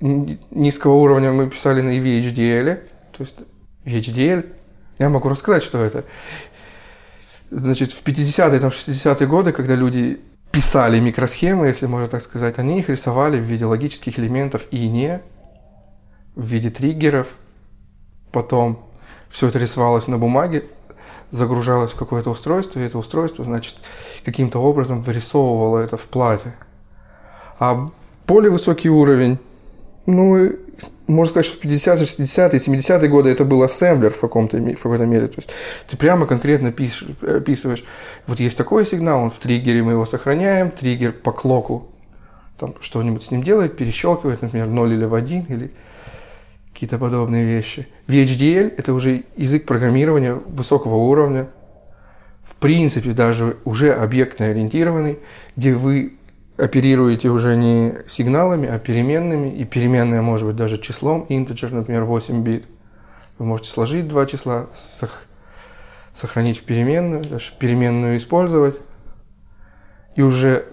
низкого 0.00 0.94
уровня 0.94 1.32
мы 1.32 1.50
писали 1.50 1.82
на 1.82 1.90
VHDL. 1.90 2.76
То 3.12 3.20
есть 3.20 3.34
VHDL, 3.84 4.46
я 4.98 5.10
могу 5.10 5.28
рассказать, 5.28 5.62
что 5.62 5.84
это. 5.84 6.04
Значит, 7.50 7.92
в 7.92 8.02
50-е, 8.02 8.58
там, 8.58 8.70
60-е 8.70 9.26
годы, 9.26 9.52
когда 9.52 9.74
люди 9.74 10.20
писали 10.50 10.98
микросхемы, 11.00 11.66
если 11.66 11.86
можно 11.86 12.08
так 12.08 12.22
сказать, 12.22 12.58
они 12.58 12.80
их 12.80 12.88
рисовали 12.88 13.38
в 13.38 13.44
виде 13.44 13.64
логических 13.64 14.18
элементов 14.18 14.66
и 14.70 14.88
не, 14.88 15.20
в 16.34 16.44
виде 16.44 16.70
триггеров. 16.70 17.28
Потом 18.32 18.86
все 19.28 19.48
это 19.48 19.58
рисовалось 19.58 20.06
на 20.06 20.18
бумаге, 20.18 20.64
загружалось 21.30 21.92
в 21.92 21.96
какое-то 21.96 22.30
устройство, 22.30 22.80
и 22.80 22.84
это 22.84 22.98
устройство, 22.98 23.44
значит, 23.44 23.76
каким-то 24.24 24.60
образом 24.60 25.02
вырисовывало 25.02 25.78
это 25.78 25.96
в 25.96 26.06
плате. 26.06 26.54
А 27.58 27.90
более 28.26 28.50
высокий 28.50 28.88
уровень, 28.88 29.38
ну, 30.06 30.50
можно 31.06 31.30
сказать, 31.30 31.46
что 31.46 31.58
в 31.58 31.64
50-е, 31.64 32.04
60-е, 32.04 32.58
70-е 32.58 33.08
годы 33.08 33.30
это 33.30 33.44
был 33.44 33.62
ассемблер 33.62 34.12
в, 34.12 34.20
каком-то, 34.20 34.58
в 34.58 34.76
какой-то 34.76 35.06
мере. 35.06 35.28
То 35.28 35.38
есть 35.38 35.50
ты 35.88 35.96
прямо 35.96 36.26
конкретно 36.26 36.72
пишешь, 36.72 37.08
описываешь, 37.22 37.84
вот 38.26 38.40
есть 38.40 38.56
такой 38.56 38.86
сигнал, 38.86 39.22
он 39.22 39.30
в 39.30 39.38
триггере, 39.38 39.82
мы 39.82 39.92
его 39.92 40.06
сохраняем, 40.06 40.70
триггер 40.70 41.12
по 41.12 41.32
клоку 41.32 41.88
там 42.58 42.74
что-нибудь 42.80 43.22
с 43.22 43.30
ним 43.30 43.42
делает, 43.42 43.76
перещелкивает, 43.76 44.42
например, 44.42 44.66
0 44.66 44.92
или 44.92 45.04
в 45.04 45.14
1, 45.14 45.46
или 45.48 45.70
какие-то 46.72 46.98
подобные 46.98 47.44
вещи. 47.44 47.86
VHDL– 48.08 48.74
это 48.76 48.92
уже 48.92 49.24
язык 49.36 49.64
программирования 49.64 50.34
высокого 50.34 50.96
уровня, 50.96 51.48
в 52.42 52.54
принципе, 52.56 53.12
даже 53.12 53.56
уже 53.64 53.92
объектно 53.92 54.46
ориентированный, 54.46 55.18
где 55.56 55.74
вы 55.74 56.17
оперируете 56.58 57.28
уже 57.28 57.56
не 57.56 57.98
сигналами, 58.08 58.68
а 58.68 58.78
переменными, 58.78 59.48
и 59.48 59.64
переменная 59.64 60.20
может 60.20 60.46
быть 60.46 60.56
даже 60.56 60.78
числом, 60.78 61.24
integer, 61.28 61.72
например, 61.72 62.04
8 62.04 62.42
бит. 62.42 62.66
Вы 63.38 63.46
можете 63.46 63.70
сложить 63.70 64.08
два 64.08 64.26
числа, 64.26 64.66
сохранить 66.12 66.58
в 66.58 66.64
переменную, 66.64 67.22
даже 67.22 67.52
переменную 67.58 68.16
использовать, 68.16 68.76
и 70.16 70.22
уже 70.22 70.66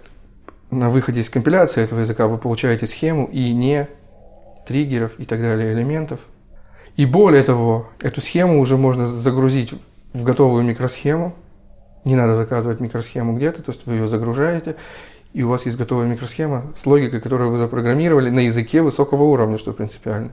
на 0.71 0.89
выходе 0.89 1.21
из 1.21 1.29
компиляции 1.29 1.83
этого 1.83 1.99
языка 1.99 2.27
вы 2.27 2.39
получаете 2.39 2.87
схему 2.87 3.29
и 3.31 3.53
не 3.53 3.87
триггеров 4.67 5.19
и 5.19 5.25
так 5.25 5.39
далее 5.39 5.73
элементов. 5.73 6.19
И 6.97 7.05
более 7.05 7.43
того, 7.43 7.89
эту 7.99 8.21
схему 8.21 8.59
уже 8.59 8.77
можно 8.77 9.05
загрузить 9.05 9.73
в 10.13 10.23
готовую 10.23 10.63
микросхему. 10.63 11.35
Не 12.05 12.15
надо 12.15 12.35
заказывать 12.35 12.79
микросхему 12.79 13.35
где-то, 13.35 13.61
то 13.61 13.71
есть 13.71 13.85
вы 13.85 13.95
ее 13.95 14.07
загружаете, 14.07 14.75
и 15.35 15.43
у 15.43 15.49
вас 15.49 15.65
есть 15.65 15.77
готовая 15.77 16.07
микросхема 16.07 16.71
с 16.81 16.85
логикой, 16.85 17.19
которую 17.19 17.51
вы 17.51 17.57
запрограммировали 17.57 18.29
на 18.29 18.39
языке 18.39 18.81
высокого 18.81 19.23
уровня, 19.23 19.57
что 19.57 19.73
принципиально. 19.73 20.31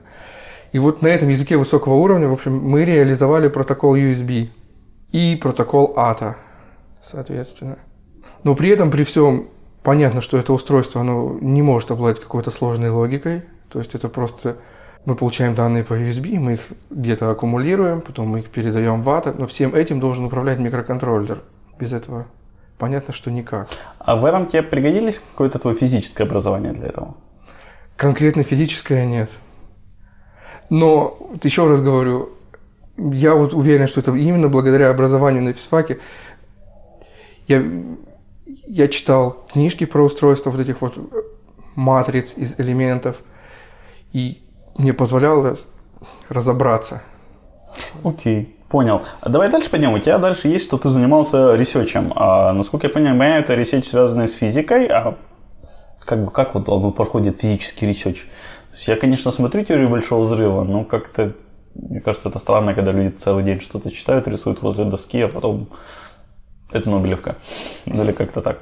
И 0.71 0.79
вот 0.79 1.01
на 1.01 1.07
этом 1.07 1.27
языке 1.27 1.57
высокого 1.57 1.95
уровня, 1.95 2.29
в 2.29 2.33
общем, 2.33 2.57
мы 2.57 2.85
реализовали 2.85 3.49
протокол 3.49 3.97
USB 3.97 4.47
и 5.11 5.35
протокол 5.35 5.93
ATA, 5.97 6.35
соответственно. 7.01 7.79
Но 8.45 8.55
при 8.55 8.69
этом, 8.69 8.91
при 8.91 9.03
всем, 9.03 9.49
понятно, 9.83 10.21
что 10.21 10.37
это 10.37 10.53
устройство, 10.53 11.01
оно 11.01 11.37
не 11.41 11.61
может 11.61 11.91
обладать 11.91 12.21
какой-то 12.21 12.49
сложной 12.49 12.89
логикой, 12.89 13.43
то 13.67 13.79
есть 13.79 13.95
это 13.95 14.07
просто 14.07 14.55
мы 15.03 15.15
получаем 15.15 15.53
данные 15.53 15.83
по 15.83 15.95
USB, 15.95 16.39
мы 16.39 16.53
их 16.53 16.61
где-то 16.89 17.29
аккумулируем, 17.29 17.99
потом 17.99 18.29
мы 18.29 18.39
их 18.39 18.49
передаем 18.49 19.01
в 19.01 19.09
ATA, 19.09 19.35
но 19.37 19.47
всем 19.47 19.75
этим 19.75 19.99
должен 19.99 20.23
управлять 20.23 20.59
микроконтроллер. 20.59 21.43
Без 21.77 21.91
этого 21.91 22.27
понятно, 22.83 23.13
что 23.13 23.31
никак. 23.31 23.69
А 23.97 24.17
в 24.17 24.25
этом 24.25 24.47
тебе 24.47 24.61
пригодились 24.61 25.19
какое-то 25.19 25.57
твое 25.57 25.77
физическое 25.77 26.25
образование 26.25 26.73
для 26.73 26.87
этого? 26.87 27.15
Конкретно 27.95 28.43
физическое 28.43 29.05
нет. 29.05 29.29
Но, 30.69 31.17
еще 31.41 31.65
раз 31.69 31.81
говорю, 31.81 32.33
я 32.97 33.35
вот 33.35 33.53
уверен, 33.53 33.87
что 33.87 34.01
это 34.01 34.13
именно 34.13 34.49
благодаря 34.49 34.89
образованию 34.89 35.43
на 35.43 35.53
физфаке. 35.53 35.99
Я, 37.47 37.63
я 38.67 38.89
читал 38.89 39.45
книжки 39.53 39.85
про 39.85 40.03
устройство 40.03 40.51
вот 40.51 40.59
этих 40.59 40.81
вот 40.81 40.97
матриц 41.75 42.33
из 42.35 42.59
элементов, 42.59 43.15
и 44.11 44.43
мне 44.77 44.91
позволяло 44.91 45.55
разобраться. 46.27 47.01
Окей, 48.03 48.57
понял. 48.73 49.03
Давай 49.21 49.51
дальше 49.51 49.69
пойдем. 49.69 49.93
У 49.93 49.99
тебя 49.99 50.17
дальше 50.17 50.47
есть, 50.47 50.65
что 50.65 50.79
ты 50.79 50.89
занимался 50.89 51.53
research 51.53 51.95
ем. 51.95 52.11
А, 52.15 52.53
насколько 52.53 52.87
я 52.87 52.93
понимаю, 52.93 53.39
это 53.39 53.53
research 53.53 53.85
связанный 53.85 54.27
с 54.27 54.33
физикой, 54.33 54.87
а 54.87 55.15
как 55.99 56.25
бы 56.25 56.31
как 56.31 56.55
вот 56.55 56.67
он 56.69 56.91
проходит 56.91 57.39
физический 57.39 57.85
research? 57.85 58.25
Я, 58.87 58.95
конечно, 58.95 59.29
смотрю 59.29 59.63
теорию 59.63 59.89
большого 59.89 60.23
взрыва, 60.23 60.63
но 60.63 60.85
как-то 60.85 61.33
мне 61.75 62.01
кажется, 62.01 62.29
это 62.29 62.39
странно, 62.39 62.73
когда 62.73 62.91
люди 62.91 63.15
целый 63.15 63.43
день 63.43 63.59
что-то 63.59 63.91
читают, 63.91 64.27
рисуют 64.27 64.63
возле 64.63 64.85
доски, 64.85 65.21
а 65.21 65.27
потом 65.27 65.69
это 66.71 66.89
Нобелевка. 66.89 67.35
Или 67.85 68.11
как-то 68.11 68.41
так. 68.41 68.59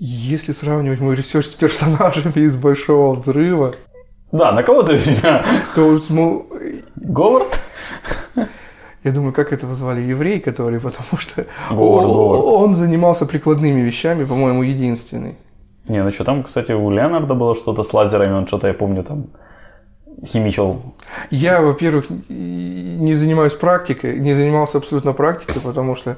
Если 0.00 0.50
сравнивать 0.50 0.98
мой 0.98 1.14
research 1.14 1.46
с 1.46 1.54
персонажами 1.54 2.40
из 2.44 2.56
Большого 2.56 3.14
Взрыва... 3.20 3.72
Да, 4.32 4.50
на 4.50 4.64
кого 4.64 4.82
ты 4.82 4.98
себя? 4.98 5.44
То 5.76 6.00
ну, 6.08 6.48
Говард? 6.96 7.60
Я 9.06 9.12
думаю, 9.12 9.32
как 9.32 9.52
этого 9.52 9.76
звали 9.76 10.00
еврей, 10.00 10.40
который, 10.40 10.80
потому 10.80 11.16
что 11.18 11.46
Говард, 11.70 12.06
он, 12.06 12.16
Говард. 12.16 12.44
он 12.44 12.74
занимался 12.74 13.24
прикладными 13.24 13.80
вещами, 13.80 14.24
по-моему, 14.24 14.64
единственный. 14.64 15.36
Не, 15.88 16.02
ну 16.02 16.10
что, 16.10 16.24
там, 16.24 16.42
кстати, 16.42 16.72
у 16.72 16.90
Леонарда 16.90 17.34
было 17.34 17.54
что-то 17.54 17.84
с 17.84 17.94
лазерами, 17.94 18.32
он 18.32 18.48
что-то, 18.48 18.66
я 18.66 18.74
помню, 18.74 19.04
там 19.04 19.26
химичил. 20.26 20.82
Я, 21.30 21.60
во-первых, 21.60 22.06
не 22.28 23.14
занимаюсь 23.14 23.54
практикой, 23.54 24.18
не 24.18 24.34
занимался 24.34 24.78
абсолютно 24.78 25.12
практикой, 25.12 25.62
потому 25.62 25.94
что 25.94 26.16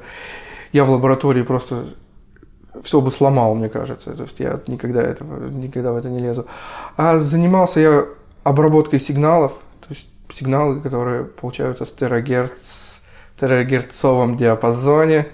я 0.73 0.87
в 0.87 0.91
лаборатории 0.91 1.43
просто 1.43 1.89
все 2.83 3.03
бы 3.03 3.11
сломал, 3.11 3.55
мне 3.55 3.69
кажется. 3.69 4.15
То 4.15 4.23
есть 4.23 4.41
я 4.41 4.61
никогда, 4.67 5.03
этого, 5.03 5.51
никогда 5.51 5.93
в 5.93 5.97
это 5.97 6.09
не 6.09 6.21
лезу. 6.21 6.47
А 6.97 7.19
занимался 7.19 7.81
я 7.81 8.07
обработкой 8.45 8.99
сигналов, 8.99 9.53
сигналы, 10.33 10.81
которые 10.81 11.25
получаются 11.25 11.85
с 11.85 11.93
терагерц, 11.93 13.01
терагерцовом 13.39 14.37
диапазоне. 14.37 15.27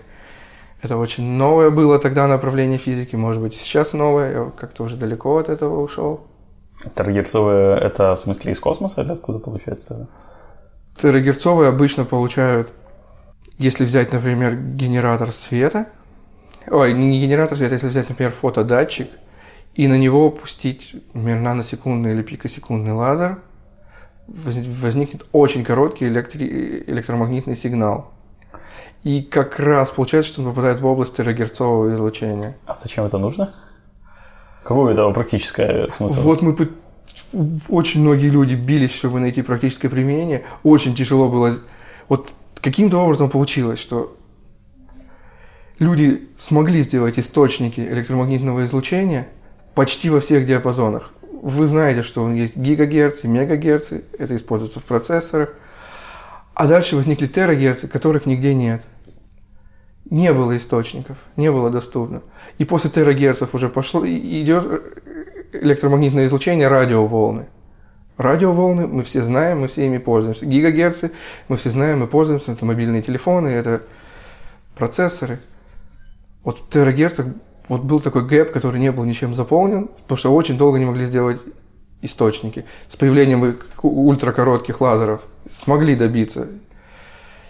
Это 0.83 0.99
очень 0.99 1.25
новое 1.25 1.71
было 1.71 1.99
тогда 1.99 2.29
направление 2.29 2.79
физики, 2.79 3.17
может 3.17 3.41
быть, 3.41 3.55
сейчас 3.55 3.93
новое, 3.95 4.33
я 4.33 4.51
как-то 4.51 4.85
уже 4.85 4.97
далеко 4.97 5.39
от 5.39 5.49
этого 5.49 5.81
ушел. 5.81 6.27
Терагерцовые 6.95 7.79
это 7.79 8.15
в 8.15 8.19
смысле 8.19 8.53
из 8.53 8.61
космоса 8.61 9.01
или 9.01 9.13
откуда 9.13 9.39
получается 9.39 9.89
тогда? 9.89 10.07
Терагерцовые 11.01 11.69
обычно 11.69 12.05
получают, 12.05 12.71
если 13.59 13.85
взять, 13.85 14.13
например, 14.13 14.55
генератор 14.57 15.33
света, 15.33 15.87
ой, 16.71 16.93
не 16.93 17.21
генератор 17.21 17.57
света, 17.57 17.75
если 17.75 17.89
взять, 17.89 18.09
например, 18.09 18.33
фотодатчик, 18.33 19.09
и 19.75 19.89
на 19.89 19.99
него 19.99 20.31
пустить, 20.31 20.95
например, 21.15 21.41
наносекундный 21.41 22.13
или 22.13 22.23
пикосекундный 22.23 22.93
лазер, 22.93 23.39
возникнет 24.27 25.27
очень 25.33 25.65
короткий 25.65 26.07
электри- 26.07 26.85
электромагнитный 26.87 27.57
сигнал. 27.57 28.13
И 29.03 29.23
как 29.23 29.59
раз 29.59 29.91
получается, 29.91 30.33
что 30.33 30.43
он 30.43 30.49
попадает 30.49 30.81
в 30.81 30.87
область 30.87 31.17
терагерцового 31.17 31.95
излучения. 31.95 32.57
А 32.67 32.75
зачем 32.75 33.05
это 33.05 33.19
нужно? 33.19 33.53
Какой 34.63 34.93
этого 34.93 35.13
практическое 35.13 35.89
смысл? 35.89 36.23
Вот 36.23 36.41
мы 36.41 36.57
очень 37.69 38.01
многие 38.01 38.29
люди 38.31 38.55
бились, 38.55 38.93
чтобы 38.93 39.21
найти 39.21 39.43
практическое 39.43 39.91
применение. 39.91 40.45
Очень 40.63 40.95
тяжело 40.95 41.29
было. 41.29 41.55
Вот 42.09 42.31
каким-то 42.63 42.99
образом 42.99 43.29
получилось, 43.29 43.79
что 43.79 44.17
люди 45.79 46.29
смогли 46.39 46.83
сделать 46.83 47.19
источники 47.19 47.81
электромагнитного 47.81 48.65
излучения 48.65 49.29
почти 49.75 50.09
во 50.09 50.21
всех 50.21 50.47
диапазонах. 50.47 51.13
Вы 51.45 51.67
знаете, 51.67 52.03
что 52.03 52.33
есть 52.33 52.57
гигагерцы, 52.57 53.29
мегагерцы, 53.29 54.05
это 54.19 54.35
используется 54.35 54.81
в 54.81 54.85
процессорах. 54.85 55.53
А 56.55 56.67
дальше 56.67 56.97
возникли 56.97 57.27
терагерцы, 57.27 57.87
которых 57.87 58.25
нигде 58.25 58.55
нет. 58.55 58.83
Не 60.09 60.33
было 60.33 60.57
источников, 60.57 61.19
не 61.37 61.53
было 61.53 61.69
доступно. 61.69 62.23
И 62.57 62.65
после 62.65 62.89
терагерцев 62.89 63.55
уже 63.55 63.69
пошло, 63.69 64.07
идет 64.07 64.85
электромагнитное 65.53 66.29
излучение 66.29 66.67
радиоволны. 66.67 67.45
Радиоволны 68.17 68.87
мы 68.87 69.03
все 69.03 69.21
знаем, 69.21 69.61
мы 69.61 69.69
все 69.69 69.85
ими 69.85 69.99
пользуемся. 69.99 70.47
Гигагерцы 70.47 71.11
мы 71.49 71.59
все 71.59 71.69
знаем 71.69 72.03
и 72.03 72.07
пользуемся. 72.07 72.53
Это 72.53 72.65
мобильные 72.65 73.03
телефоны, 73.03 73.49
это 73.49 73.83
процессоры. 74.77 75.41
Вот 76.43 76.61
в 76.61 76.71
терагерцах 76.71 77.27
вот 77.69 77.83
был 77.83 78.01
такой 78.01 78.27
гэп, 78.27 78.53
который 78.53 78.81
не 78.81 78.93
был 78.93 79.05
ничем 79.05 79.35
заполнен, 79.35 79.89
потому 79.89 80.19
что 80.19 80.35
очень 80.35 80.59
долго 80.59 80.79
не 80.79 80.85
могли 80.85 81.05
сделать 81.05 81.41
источники. 82.03 82.65
С 82.89 82.97
появлением 82.97 83.57
ультракоротких 83.83 84.81
лазеров 84.81 85.23
смогли 85.49 85.95
добиться 85.95 86.49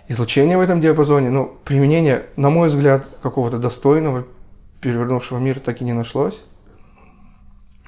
излучения 0.09 0.57
в 0.57 0.61
этом 0.61 0.81
диапазоне, 0.81 1.31
но 1.31 1.47
применение, 1.65 2.27
на 2.37 2.51
мой 2.51 2.69
взгляд, 2.69 3.07
какого-то 3.23 3.59
достойного, 3.59 4.25
перевернувшего 4.81 5.39
мир 5.39 5.61
так 5.61 5.81
и 5.81 5.85
не 5.85 5.93
нашлось. 5.93 6.43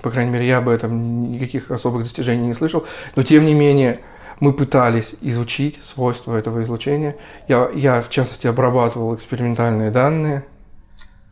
По 0.02 0.10
крайней 0.10 0.30
мере, 0.30 0.46
я 0.46 0.58
об 0.58 0.68
этом 0.68 1.30
никаких 1.30 1.70
особых 1.70 2.02
достижений 2.02 2.46
не 2.46 2.54
слышал. 2.54 2.84
Но, 3.14 3.22
тем 3.22 3.44
не 3.44 3.54
менее, 3.54 4.00
мы 4.40 4.52
пытались 4.52 5.14
изучить 5.20 5.82
свойства 5.82 6.36
этого 6.36 6.62
излучения. 6.62 7.16
Я, 7.48 7.70
я 7.74 8.02
в 8.02 8.10
частности, 8.10 8.46
обрабатывал 8.46 9.14
экспериментальные 9.14 9.90
данные. 9.90 10.44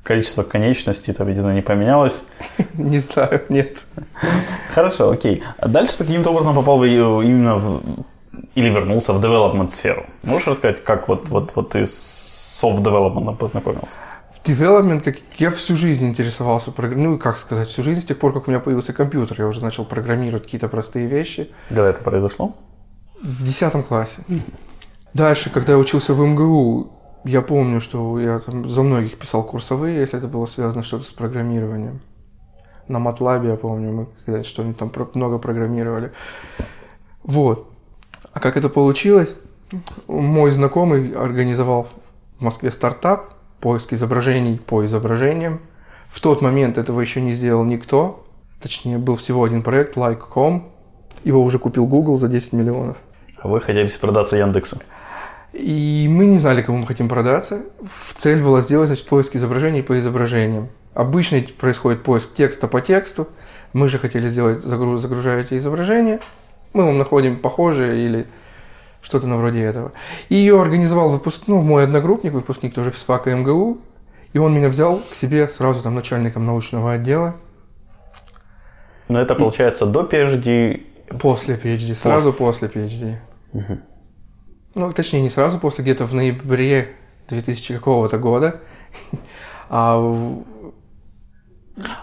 Количество 0.05 0.45
конечностей 0.45 1.13
там, 1.13 1.27
видимо, 1.27 1.53
не 1.53 1.63
поменялось. 1.63 2.23
Не 2.75 3.01
знаю, 3.01 3.43
нет. 3.49 3.85
Хорошо, 4.71 5.11
окей. 5.11 5.43
А 5.59 5.67
дальше 5.67 5.99
ты 5.99 6.05
каким-то 6.05 6.31
образом 6.31 6.55
попал 6.55 6.85
именно 6.85 7.57
в 7.57 7.81
или 8.55 8.69
вернулся 8.69 9.13
в 9.13 9.25
development 9.25 9.71
сферу. 9.71 10.05
Можешь 10.23 10.47
рассказать, 10.47 10.83
как 10.85 11.09
вот, 11.09 11.29
вот, 11.29 11.53
вот 11.57 11.71
ты 11.71 11.87
с 11.87 12.63
soft 12.63 12.83
development 12.83 13.37
познакомился? 13.37 13.99
В 14.31 14.47
development, 14.47 15.01
как 15.01 15.17
я 15.39 15.51
всю 15.51 15.77
жизнь 15.77 16.07
интересовался, 16.07 16.73
ну, 16.77 17.19
как 17.19 17.39
сказать, 17.39 17.69
всю 17.69 17.83
жизнь, 17.83 18.03
с 18.03 18.05
тех 18.05 18.19
пор, 18.19 18.33
как 18.33 18.47
у 18.47 18.51
меня 18.51 18.61
появился 18.61 18.93
компьютер, 18.93 19.41
я 19.41 19.47
уже 19.47 19.63
начал 19.63 19.85
программировать 19.85 20.45
какие-то 20.45 20.69
простые 20.69 21.07
вещи. 21.07 21.51
Когда 21.69 21.89
это 21.89 22.03
произошло? 22.03 22.55
В 23.23 23.43
десятом 23.43 23.83
классе. 23.83 24.23
Дальше, 25.15 25.51
когда 25.51 25.73
я 25.73 25.79
учился 25.79 26.13
в 26.13 26.21
МГУ, 26.21 26.93
я 27.25 27.41
помню, 27.41 27.81
что 27.81 28.21
я 28.21 28.39
там 28.39 28.69
за 28.69 28.83
многих 28.83 29.19
писал 29.19 29.45
курсовые, 29.45 29.99
если 29.99 30.19
это 30.19 30.29
было 30.29 30.47
связано 30.47 30.83
что-то 30.83 31.05
с 31.05 31.13
программированием. 31.13 32.01
На 32.87 32.99
MATLAB, 32.99 33.47
я 33.47 33.57
помню, 33.57 33.93
мы 33.93 34.07
когда 34.25 34.43
что-нибудь 34.43 34.77
там 34.77 34.93
много 35.15 35.39
программировали. 35.39 36.13
Вот. 37.23 37.67
А 38.33 38.41
как 38.41 38.59
это 38.59 38.69
получилось? 38.69 39.35
Мой 40.07 40.51
знакомый 40.51 41.13
организовал 41.13 41.89
в 42.39 42.43
Москве 42.43 42.71
стартап, 42.71 43.35
поиск 43.61 43.95
изображений 43.95 44.59
по 44.59 44.85
изображениям. 44.85 45.61
В 46.09 46.21
тот 46.21 46.43
момент 46.43 46.77
этого 46.77 47.01
еще 47.01 47.23
не 47.23 47.33
сделал 47.33 47.65
никто. 47.65 48.27
Точнее, 48.61 48.99
был 48.99 49.17
всего 49.17 49.45
один 49.45 49.63
проект, 49.63 49.97
Like.com. 49.97 50.71
Его 51.25 51.43
уже 51.43 51.59
купил 51.59 51.87
Google 51.87 52.19
за 52.19 52.29
10 52.29 52.53
миллионов. 52.53 52.99
А 53.39 53.49
вы 53.49 53.61
хотели 53.61 53.89
продаться 53.99 54.37
Яндексу? 54.37 54.79
И 55.55 56.09
мы 56.11 56.27
не 56.27 56.39
знали, 56.39 56.63
кому 56.63 56.79
мы 56.79 56.87
хотим 56.87 57.09
продаться. 57.09 57.63
Цель 58.17 58.43
была 58.43 58.61
сделать 58.61 58.89
значит, 58.89 59.07
поиск 59.07 59.37
изображений 59.37 59.83
по 59.83 59.99
изображениям. 59.99 60.69
Обычно 60.95 61.41
происходит 61.59 62.03
поиск 62.03 62.35
текста 62.35 62.67
по 62.67 62.81
тексту. 62.81 63.29
Мы 63.73 63.89
же 63.89 63.99
хотели 63.99 64.29
сделать, 64.29 64.63
загружая 64.63 65.41
эти 65.41 65.55
изображения, 65.55 66.21
мы 66.73 66.85
вам 66.85 66.99
находим 66.99 67.41
похожее 67.41 68.05
или 68.05 68.27
что-то 69.01 69.27
на 69.27 69.37
вроде 69.37 69.63
этого. 69.63 69.93
И 70.29 70.35
ее 70.35 70.61
организовал 70.61 71.11
выпуск, 71.11 71.45
ну, 71.47 71.61
мой 71.61 71.85
одногруппник, 71.85 72.33
выпускник 72.33 72.75
тоже 72.75 72.91
физфака 72.91 73.35
МГУ, 73.35 73.79
и 74.33 74.39
он 74.39 74.55
меня 74.55 74.69
взял 74.69 75.01
к 75.11 75.15
себе 75.15 75.49
сразу 75.49 75.83
там 75.83 75.95
начальником 75.95 76.47
научного 76.47 76.93
отдела. 76.93 77.37
Но 79.09 79.21
это 79.21 79.35
получается 79.35 79.87
до 79.87 80.03
PhD? 80.03 80.83
После 81.21 81.57
PhD, 81.57 81.95
сразу 81.95 82.33
Пос... 82.33 82.59
после 82.59 82.69
PhD. 82.69 83.17
Угу. 83.53 83.79
Ну, 84.75 84.93
точнее, 84.93 85.21
не 85.21 85.31
сразу 85.31 85.59
после, 85.59 85.83
где-то 85.83 86.05
в 86.07 86.15
ноябре 86.15 86.97
2000 87.29 87.75
какого-то 87.75 88.19
года. 88.19 88.61
А, 89.71 89.97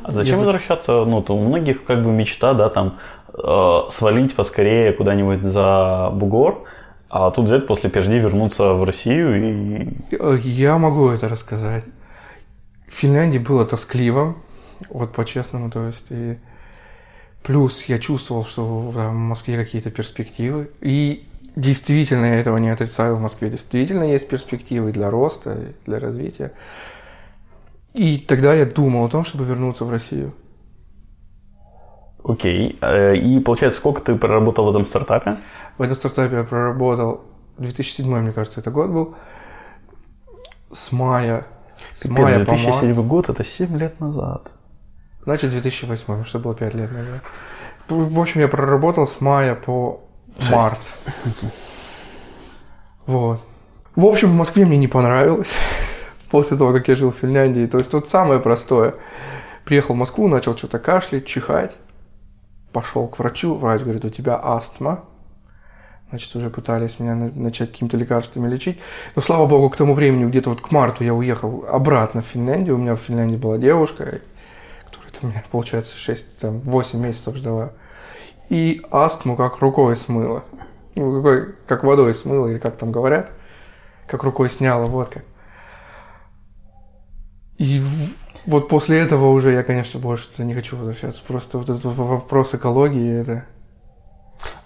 а 0.03 0.11
зачем 0.11 0.39
Я... 0.39 0.45
возвращаться? 0.45 1.05
Ну, 1.05 1.21
то 1.21 1.35
у 1.35 1.39
многих 1.39 1.85
как 1.85 2.03
бы 2.03 2.11
мечта, 2.11 2.55
да, 2.55 2.69
там 2.69 2.97
э, 3.33 3.81
свалить 3.89 4.35
поскорее 4.35 4.93
куда-нибудь 4.93 5.43
за 5.43 6.09
бугор, 6.11 6.63
а 7.07 7.29
тут 7.29 7.45
взять 7.45 7.67
после 7.67 7.89
PhD 7.91 8.17
вернуться 8.17 8.73
в 8.73 8.83
Россию 8.83 9.37
и... 9.37 10.47
Я 10.49 10.79
могу 10.79 11.09
это 11.09 11.29
рассказать. 11.29 11.85
В 12.89 12.93
Финляндии 12.93 13.37
было 13.37 13.63
тоскливо, 13.63 14.35
вот 14.89 15.13
по-честному, 15.13 15.69
то 15.69 15.85
есть 15.85 16.07
и 16.09 16.37
плюс 17.43 17.83
я 17.83 17.99
чувствовал, 17.99 18.43
что 18.43 18.65
в 18.65 19.11
Москве 19.11 19.55
какие-то 19.57 19.91
перспективы. 19.91 20.71
И 20.81 21.27
действительно 21.55 22.25
я 22.25 22.39
этого 22.39 22.57
не 22.57 22.69
отрицаю 22.69 23.15
в 23.15 23.19
Москве. 23.21 23.49
Действительно 23.49 24.03
есть 24.03 24.27
перспективы 24.27 24.91
для 24.91 25.09
роста, 25.09 25.73
для 25.85 25.99
развития. 25.99 26.53
И 27.93 28.17
тогда 28.19 28.53
я 28.53 28.65
думал 28.65 29.05
о 29.05 29.09
том, 29.09 29.23
чтобы 29.23 29.45
вернуться 29.45 29.85
в 29.85 29.91
Россию. 29.91 30.33
Окей. 32.23 32.77
Э, 32.81 33.15
И 33.15 33.39
получается, 33.39 33.79
сколько 33.79 34.01
ты 34.01 34.15
проработал 34.15 34.65
в 34.65 34.69
этом 34.69 34.85
стартапе? 34.85 35.37
В 35.77 35.81
этом 35.81 35.95
стартапе 35.95 36.37
я 36.37 36.43
проработал 36.43 37.21
2007, 37.57 38.19
мне 38.19 38.31
кажется, 38.31 38.59
это 38.61 38.71
год 38.71 38.89
был. 38.89 39.15
С 40.71 40.91
мая. 40.91 41.45
С 41.93 42.01
Пипец, 42.01 42.17
мая 42.17 42.45
по 42.45 42.51
март. 42.51 42.61
2007 42.61 43.07
год, 43.07 43.29
это 43.29 43.43
7 43.43 43.77
лет 43.77 43.99
назад. 43.99 44.53
Значит, 45.23 45.51
2008, 45.51 46.05
потому 46.05 46.25
что 46.25 46.39
было 46.39 46.55
5 46.55 46.73
лет 46.75 46.91
назад. 46.91 47.21
В 47.89 48.19
общем, 48.19 48.41
я 48.41 48.47
проработал 48.47 49.05
с 49.07 49.19
мая 49.19 49.55
по 49.55 50.01
Март. 50.49 50.79
Вот. 53.07 53.41
В 53.95 54.05
общем, 54.05 54.29
в 54.29 54.35
Москве 54.35 54.65
мне 54.65 54.77
не 54.77 54.87
понравилось 54.87 55.51
после 56.29 56.55
того, 56.55 56.71
как 56.71 56.87
я 56.87 56.95
жил 56.95 57.11
в 57.11 57.17
Финляндии. 57.17 57.65
То 57.65 57.77
есть, 57.79 57.91
вот 57.93 58.07
самое 58.07 58.39
простое. 58.39 58.95
Приехал 59.65 59.95
в 59.95 59.97
Москву, 59.97 60.27
начал 60.27 60.55
что-то 60.55 60.79
кашлять, 60.79 61.25
чихать. 61.25 61.75
Пошел 62.71 63.07
к 63.07 63.19
врачу, 63.19 63.55
врач 63.55 63.81
говорит, 63.81 64.05
у 64.05 64.09
тебя 64.09 64.39
астма. 64.41 65.03
Значит, 66.09 66.35
уже 66.35 66.49
пытались 66.49 66.99
меня 66.99 67.15
на- 67.15 67.31
начать 67.31 67.71
какими-то 67.71 67.97
лекарствами 67.97 68.47
лечить. 68.49 68.79
Но, 69.15 69.21
слава 69.21 69.45
богу, 69.45 69.69
к 69.69 69.77
тому 69.77 69.93
времени, 69.93 70.25
где-то 70.29 70.49
вот 70.49 70.61
к 70.61 70.71
марту 70.71 71.03
я 71.03 71.13
уехал 71.13 71.65
обратно 71.67 72.21
в 72.21 72.25
Финляндию. 72.27 72.75
У 72.75 72.79
меня 72.79 72.95
в 72.95 72.99
Финляндии 73.01 73.37
была 73.37 73.57
девушка, 73.57 74.21
которая 74.85 75.11
там 75.19 75.29
меня, 75.31 75.43
получается, 75.51 75.97
6-8 75.97 76.97
месяцев 76.97 77.35
ждала. 77.35 77.71
И 78.51 78.81
астму 78.91 79.37
как 79.37 79.59
рукой 79.59 79.95
смыло. 79.95 80.43
Ну, 80.95 81.15
какой, 81.15 81.55
как 81.67 81.85
водой 81.85 82.13
смыло, 82.13 82.47
или 82.47 82.57
как 82.57 82.75
там 82.75 82.91
говорят. 82.91 83.29
Как 84.07 84.23
рукой 84.23 84.49
сняло, 84.49 84.87
вот 84.87 85.07
как. 85.07 85.23
И 87.57 87.81
вот 88.45 88.67
после 88.67 88.99
этого 88.99 89.29
уже 89.29 89.53
я, 89.53 89.63
конечно, 89.63 90.01
больше 90.01 90.27
не 90.39 90.53
хочу 90.53 90.75
возвращаться. 90.75 91.23
Просто 91.25 91.59
вот 91.59 91.69
этот 91.69 91.85
вопрос 91.85 92.53
экологии, 92.53 93.21
это... 93.21 93.45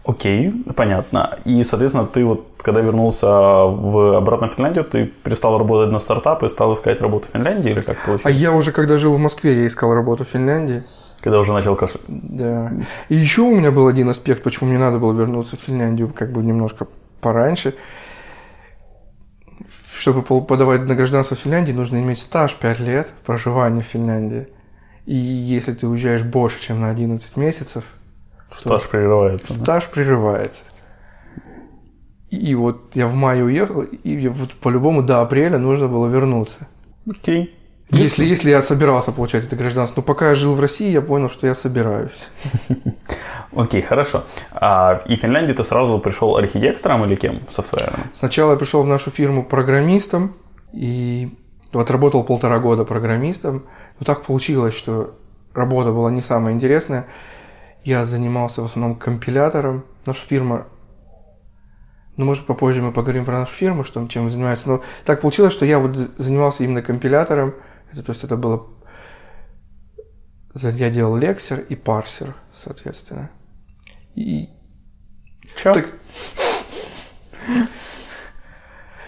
Окей, 0.04 0.52
понятно. 0.76 1.38
И, 1.46 1.62
соответственно, 1.62 2.08
ты 2.08 2.26
вот, 2.26 2.44
когда 2.64 2.82
вернулся 2.82 3.28
в 3.28 4.18
обратно 4.18 4.48
в 4.48 4.54
Финляндию, 4.54 4.84
ты 4.86 5.06
перестал 5.06 5.60
работать 5.60 5.94
на 5.94 6.00
стартап 6.00 6.42
и 6.42 6.48
стал 6.48 6.74
искать 6.74 7.02
работу 7.02 7.28
в 7.28 7.34
Финляндии, 7.34 7.70
или 7.70 7.82
как 7.82 7.98
А 8.02 8.06
получилось? 8.08 8.36
я 8.36 8.52
уже, 8.52 8.72
когда 8.72 8.98
жил 8.98 9.14
в 9.14 9.20
Москве, 9.20 9.62
я 9.62 9.68
искал 9.68 9.94
работу 9.94 10.26
в 10.26 10.30
Финляндии. 10.30 10.84
Когда 11.22 11.40
уже 11.40 11.54
начал 11.54 11.76
кашлять. 11.76 12.04
Да. 12.08 12.72
И 13.10 13.16
еще 13.16 13.42
у 13.42 13.56
меня 13.56 13.72
был 13.72 13.88
один 13.88 14.10
аспект, 14.10 14.44
почему 14.44 14.70
мне 14.70 14.78
надо 14.80 15.00
было 15.00 15.14
вернуться 15.14 15.58
в 15.58 15.60
Финляндию 15.60 16.10
как 16.14 16.32
бы 16.32 16.44
немножко 16.44 16.88
пораньше. 17.22 17.74
Чтобы 19.98 20.22
подавать 20.22 20.82
на 20.84 20.94
гражданство 20.94 21.36
Финляндии, 21.36 21.72
нужно 21.72 21.98
иметь 21.98 22.20
стаж 22.20 22.54
5 22.56 22.80
лет 22.82 23.10
проживания 23.26 23.82
в 23.82 23.86
Финляндии. 23.86 24.48
И 25.06 25.16
если 25.16 25.74
ты 25.74 25.88
уезжаешь 25.88 26.24
больше, 26.24 26.62
чем 26.62 26.82
на 26.82 26.90
11 26.90 27.38
месяцев, 27.38 27.84
Стаж 28.52 28.88
прерывается. 28.90 29.54
да? 29.54 29.64
стаж 29.64 29.90
прерывается. 29.90 30.64
И 32.30 32.54
вот 32.56 32.96
я 32.96 33.08
в 33.08 33.14
мае 33.16 33.44
уехал, 33.44 33.82
и 33.82 34.28
вот 34.28 34.54
по-любому 34.56 35.02
до 35.02 35.22
апреля 35.22 35.58
нужно 35.58 35.88
было 35.88 36.08
вернуться. 36.08 36.68
Окей. 37.10 37.55
Если, 37.90 38.26
если 38.26 38.50
я 38.50 38.62
собирался 38.62 39.12
получать 39.12 39.46
это 39.46 39.56
гражданство. 39.56 40.02
Но 40.02 40.04
пока 40.04 40.30
я 40.30 40.36
жил 40.36 40.56
в 40.56 40.60
России, 40.60 40.90
я 40.90 41.02
понял, 41.02 41.30
что 41.30 41.48
я 41.48 41.56
собираюсь. 41.56 42.28
Окей, 43.56 43.82
хорошо. 43.82 44.24
А, 44.52 45.04
и 45.06 45.16
в 45.16 45.20
Финляндию 45.20 45.56
ты 45.56 45.64
сразу 45.64 46.00
пришел 46.00 46.36
архитектором 46.36 47.06
или 47.06 47.16
кем? 47.16 47.40
Софтвером? 47.50 48.00
Сначала 48.14 48.52
я 48.52 48.58
пришел 48.58 48.82
в 48.84 48.88
нашу 48.88 49.12
фирму 49.12 49.44
программистом 49.44 50.36
и 50.74 51.38
вот 51.72 51.92
работал 51.92 52.24
полтора 52.24 52.60
года 52.60 52.86
программистом. 52.86 53.66
Но 54.00 54.06
так 54.06 54.24
получилось, 54.24 54.74
что 54.74 55.16
работа 55.54 55.92
была 55.92 56.12
не 56.12 56.22
самая 56.22 56.54
интересная. 56.54 57.08
Я 57.84 58.06
занимался 58.06 58.62
в 58.62 58.66
основном 58.66 58.96
компилятором. 58.96 59.86
Наша 60.06 60.26
фирма... 60.26 60.68
Ну, 62.18 62.26
может, 62.26 62.46
попозже 62.46 62.82
мы 62.82 62.92
поговорим 62.92 63.26
про 63.26 63.40
нашу 63.40 63.54
фирму, 63.54 63.84
что, 63.84 64.06
чем 64.08 64.30
занимается. 64.30 64.70
Но 64.70 64.82
так 65.06 65.22
получилось, 65.22 65.54
что 65.54 65.66
я 65.66 65.80
вот 65.80 65.96
занимался 65.96 66.64
именно 66.64 66.82
компилятором. 66.82 67.54
Это, 67.96 68.04
то 68.04 68.12
есть 68.12 68.26
это 68.26 68.36
было... 68.36 68.68
Я 70.54 70.90
делал 70.90 71.16
лексер 71.16 71.60
и 71.60 71.76
парсер, 71.76 72.36
соответственно. 72.54 73.30
И 74.16 74.50
Чё? 75.56 75.74
так, 75.74 75.86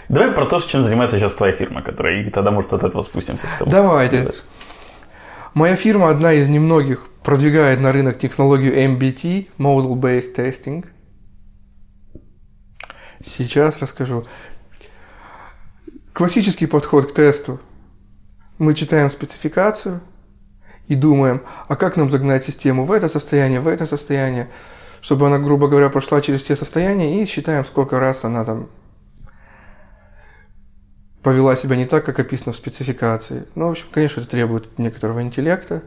Давай 0.08 0.32
про 0.32 0.46
то, 0.46 0.60
чем 0.62 0.84
занимается 0.84 1.20
сейчас 1.20 1.34
твоя 1.34 1.52
фирма, 1.52 1.82
которая, 1.82 2.24
и 2.24 2.30
тогда, 2.30 2.52
может, 2.52 2.72
от 2.72 2.84
этого 2.84 3.02
спустимся. 3.02 3.48
Давайте. 3.66 4.32
Моя 5.54 5.76
фирма 5.76 6.10
одна 6.10 6.32
из 6.32 6.48
немногих 6.48 7.08
продвигает 7.24 7.82
на 7.82 7.92
рынок 7.92 8.18
технологию 8.18 8.74
MBT, 8.74 9.50
Model 9.58 10.00
Based 10.00 10.34
Testing. 10.36 10.86
Сейчас 13.26 13.80
расскажу. 13.80 14.26
Классический 16.14 16.68
подход 16.68 17.12
к 17.12 17.14
тесту. 17.14 17.60
Мы 18.58 18.74
читаем 18.74 19.10
спецификацию 19.10 20.02
и 20.88 20.96
думаем, 20.96 21.44
а 21.68 21.76
как 21.76 21.96
нам 21.96 22.10
загнать 22.10 22.44
систему 22.44 22.86
в 22.86 22.92
это 22.92 23.08
состояние, 23.10 23.60
в 23.60 23.68
это 23.68 23.86
состояние, 23.86 24.50
чтобы 25.02 25.28
она, 25.28 25.38
грубо 25.38 25.68
говоря, 25.68 25.90
прошла 25.90 26.22
через 26.22 26.44
все 26.44 26.56
состояния 26.56 27.22
и 27.22 27.26
считаем, 27.26 27.66
сколько 27.66 28.00
раз 28.00 28.24
она 28.24 28.44
там 28.46 28.70
повела 31.22 31.56
себя 31.56 31.76
не 31.76 31.86
так, 31.86 32.06
как 32.06 32.20
описано 32.20 32.54
в 32.54 32.56
спецификации. 32.56 33.46
Ну, 33.54 33.68
в 33.68 33.72
общем, 33.72 33.88
конечно, 33.92 34.22
это 34.22 34.30
требует 34.30 34.80
некоторого 34.80 35.22
интеллекта. 35.22 35.84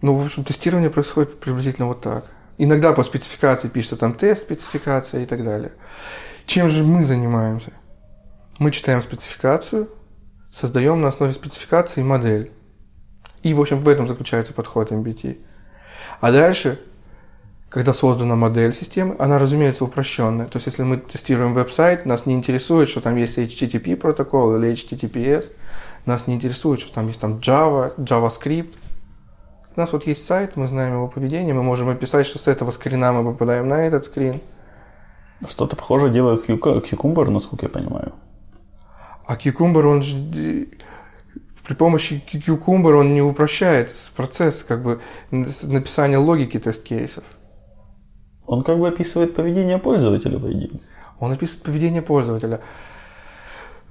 Ну, 0.00 0.14
в 0.16 0.24
общем, 0.24 0.44
тестирование 0.44 0.88
происходит 0.88 1.40
приблизительно 1.40 1.88
вот 1.88 2.00
так. 2.00 2.26
Иногда 2.56 2.92
по 2.92 3.04
спецификации 3.04 3.68
пишется 3.68 3.96
там 3.96 4.14
тест, 4.14 4.42
спецификация 4.42 5.22
и 5.22 5.26
так 5.26 5.44
далее. 5.44 5.72
Чем 6.46 6.68
же 6.68 6.84
мы 6.84 7.04
занимаемся? 7.04 7.72
Мы 8.58 8.70
читаем 8.70 9.02
спецификацию, 9.02 9.88
создаем 10.52 11.00
на 11.00 11.08
основе 11.08 11.32
спецификации 11.32 12.02
модель. 12.02 12.52
И, 13.42 13.54
в 13.54 13.60
общем, 13.60 13.80
в 13.80 13.88
этом 13.88 14.08
заключается 14.08 14.52
подход 14.52 14.90
MBT. 14.90 15.38
А 16.20 16.32
дальше, 16.32 16.80
когда 17.68 17.92
создана 17.92 18.34
модель 18.34 18.74
системы, 18.74 19.14
она, 19.18 19.38
разумеется, 19.38 19.84
упрощенная. 19.84 20.46
То 20.46 20.56
есть, 20.56 20.66
если 20.66 20.82
мы 20.82 20.96
тестируем 20.96 21.54
веб-сайт, 21.54 22.06
нас 22.06 22.26
не 22.26 22.34
интересует, 22.34 22.88
что 22.88 23.00
там 23.00 23.16
есть 23.16 23.38
HTTP 23.38 23.96
протокол 23.96 24.56
или 24.56 24.72
HTTPS. 24.72 25.52
Нас 26.06 26.26
не 26.26 26.34
интересует, 26.34 26.80
что 26.80 26.94
там 26.94 27.06
есть 27.08 27.20
там 27.20 27.36
Java, 27.38 27.94
JavaScript. 27.96 28.74
У 29.76 29.80
нас 29.80 29.92
вот 29.92 30.06
есть 30.06 30.26
сайт, 30.26 30.56
мы 30.56 30.66
знаем 30.66 30.94
его 30.94 31.06
поведение, 31.06 31.54
мы 31.54 31.62
можем 31.62 31.88
описать, 31.88 32.26
что 32.26 32.38
с 32.38 32.48
этого 32.48 32.72
скрина 32.72 33.12
мы 33.12 33.30
попадаем 33.32 33.68
на 33.68 33.86
этот 33.86 34.06
скрин. 34.06 34.40
Что-то 35.46 35.76
похожее 35.76 36.12
делает 36.12 36.48
Cucumber, 36.48 37.30
насколько 37.30 37.66
я 37.66 37.70
понимаю. 37.70 38.12
А 39.28 39.36
Cucumber, 39.36 39.84
он 39.84 40.00
же 40.00 40.68
при 41.66 41.74
помощи 41.74 42.24
Cucumber 42.32 42.94
он 42.94 43.12
не 43.12 43.20
упрощает 43.20 43.90
процесс 44.16 44.64
как 44.64 44.82
бы 44.82 45.02
написания 45.30 46.16
логики 46.16 46.58
тест-кейсов. 46.58 47.24
Он 48.46 48.64
как 48.64 48.78
бы 48.78 48.88
описывает 48.88 49.34
поведение 49.34 49.76
пользователя, 49.76 50.38
по 50.38 50.50
идее. 50.50 50.80
Он 51.20 51.30
описывает 51.30 51.62
поведение 51.62 52.00
пользователя. 52.00 52.62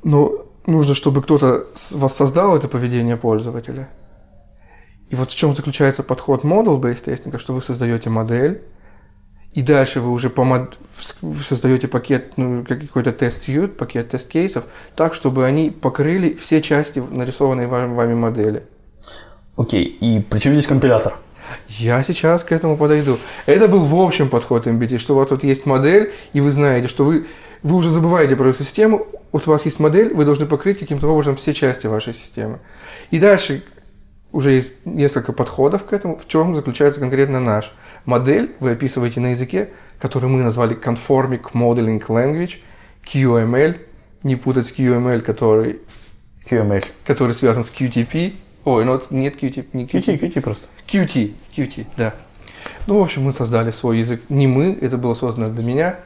Но 0.03 0.47
нужно, 0.65 0.95
чтобы 0.95 1.21
кто-то 1.21 1.67
воссоздал 1.91 2.57
это 2.57 2.67
поведение 2.67 3.15
пользователя. 3.15 3.89
И 5.11 5.15
вот 5.15 5.29
в 5.29 5.35
чем 5.35 5.53
заключается 5.55 6.01
подход 6.01 6.43
model-based 6.43 7.03
тестинга, 7.03 7.37
что 7.37 7.53
вы 7.53 7.61
создаете 7.61 8.09
модель, 8.09 8.63
и 9.57 9.63
дальше 9.63 10.01
вы 10.01 10.11
уже 10.11 10.29
по 10.29 10.41
мод- 10.43 10.77
в- 11.21 11.41
создаете 11.41 11.87
пакет, 11.87 12.33
ну, 12.37 12.63
как- 12.63 12.79
какой-то 12.79 13.11
тест-сьют, 13.11 13.75
пакет 13.75 14.11
тест-кейсов, 14.11 14.65
так, 14.95 15.15
чтобы 15.15 15.45
они 15.45 15.71
покрыли 15.71 16.35
все 16.35 16.61
части 16.61 16.99
нарисованной 16.99 17.65
ва- 17.65 17.87
вами 17.87 18.13
модели. 18.13 18.67
Окей, 19.55 19.85
и 19.85 20.19
при 20.19 20.37
чем 20.37 20.53
здесь 20.53 20.67
компилятор? 20.67 21.15
Я 21.69 22.03
сейчас 22.03 22.43
к 22.43 22.51
этому 22.51 22.77
подойду. 22.77 23.17
Это 23.47 23.67
был 23.67 23.83
в 23.83 23.99
общем 23.99 24.29
подход 24.29 24.67
MBT, 24.67 24.99
что 24.99 25.15
у 25.15 25.17
вас 25.17 25.31
вот 25.31 25.43
есть 25.43 25.65
модель, 25.65 26.13
и 26.33 26.39
вы 26.39 26.51
знаете, 26.51 26.87
что 26.87 27.03
вы, 27.03 27.25
вы 27.63 27.75
уже 27.77 27.89
забываете 27.89 28.35
про 28.35 28.49
эту 28.49 28.63
систему, 28.63 29.07
вот 29.31 29.47
у 29.47 29.51
вас 29.51 29.65
есть 29.65 29.79
модель, 29.79 30.13
вы 30.13 30.23
должны 30.23 30.45
покрыть 30.45 30.77
каким-то 30.77 31.07
образом 31.07 31.35
все 31.35 31.55
части 31.55 31.87
вашей 31.87 32.13
системы. 32.13 32.59
И 33.09 33.17
дальше 33.17 33.63
уже 34.31 34.51
есть 34.51 34.85
несколько 34.85 35.33
подходов 35.33 35.83
к 35.85 35.93
этому, 35.93 36.15
в 36.15 36.27
чем 36.27 36.53
заключается 36.53 36.99
конкретно 36.99 37.39
наш. 37.39 37.73
Модель 38.07 38.55
вы 38.61 38.71
описываете 38.71 39.19
на 39.19 39.31
языке, 39.31 39.69
который 39.99 40.29
мы 40.29 40.41
назвали 40.41 40.77
Conformic 40.77 41.51
Modeling 41.51 41.99
Language, 42.07 42.59
QML, 43.05 43.81
не 44.23 44.37
путать 44.37 44.67
с 44.67 44.71
QML, 44.71 45.19
который, 45.21 45.81
QML. 46.49 46.85
который 47.05 47.33
связан 47.33 47.65
с 47.65 47.69
QTP. 47.69 48.33
Ой, 48.63 48.85
ну 48.85 49.01
нет 49.09 49.35
QTP, 49.35 49.67
не 49.73 49.85
QT, 49.85 50.21
QT 50.21 50.39
просто. 50.39 50.67
QT, 50.87 51.33
QT, 51.53 51.85
да. 51.97 52.15
Ну, 52.87 52.99
в 52.99 53.03
общем, 53.03 53.23
мы 53.23 53.33
создали 53.33 53.71
свой 53.71 53.99
язык. 53.99 54.21
Не 54.29 54.47
мы, 54.47 54.77
это 54.79 54.97
было 54.97 55.13
создано 55.13 55.49
для 55.49 55.63
меня. 55.63 55.99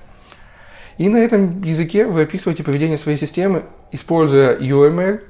И 0.97 1.07
на 1.07 1.17
этом 1.17 1.61
языке 1.61 2.07
вы 2.07 2.23
описываете 2.23 2.63
поведение 2.63 2.97
своей 2.97 3.19
системы, 3.19 3.65
используя 3.91 4.57
UML, 4.57 5.21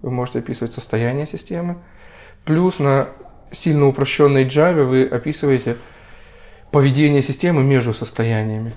вы 0.00 0.10
можете 0.10 0.38
описывать 0.38 0.72
состояние 0.72 1.26
системы, 1.26 1.76
плюс 2.46 2.78
на 2.78 3.08
сильно 3.52 3.86
упрощенной 3.86 4.46
Java 4.46 4.84
вы 4.84 5.04
описываете 5.04 5.76
поведение 6.76 7.22
системы 7.22 7.64
между 7.64 7.94
состояниями. 7.94 8.74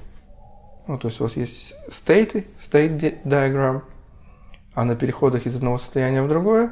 Ну, 0.87 0.97
то 0.97 1.09
есть 1.09 1.19
у 1.19 1.23
вас 1.23 1.35
есть 1.35 1.75
state, 1.89 2.45
state 2.57 3.23
diagram, 3.25 3.81
а 4.73 4.85
на 4.85 4.95
переходах 4.95 5.45
из 5.45 5.57
одного 5.57 5.79
состояния 5.79 6.21
в 6.21 6.29
другое 6.29 6.71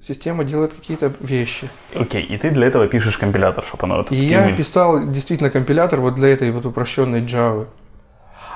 система 0.00 0.44
делает 0.44 0.72
какие-то 0.72 1.12
вещи. 1.18 1.68
Окей, 1.96 2.22
и 2.22 2.38
ты 2.38 2.52
для 2.52 2.68
этого 2.68 2.86
пишешь 2.86 3.18
компилятор, 3.18 3.64
чтобы 3.64 3.86
оно 3.86 3.96
вот 3.96 4.12
И 4.12 4.24
я 4.24 4.56
писал 4.56 5.04
действительно 5.10 5.50
компилятор 5.50 5.98
вот 5.98 6.14
для 6.14 6.28
этой 6.28 6.52
вот 6.52 6.64
упрощенной 6.64 7.22
Java. 7.22 7.66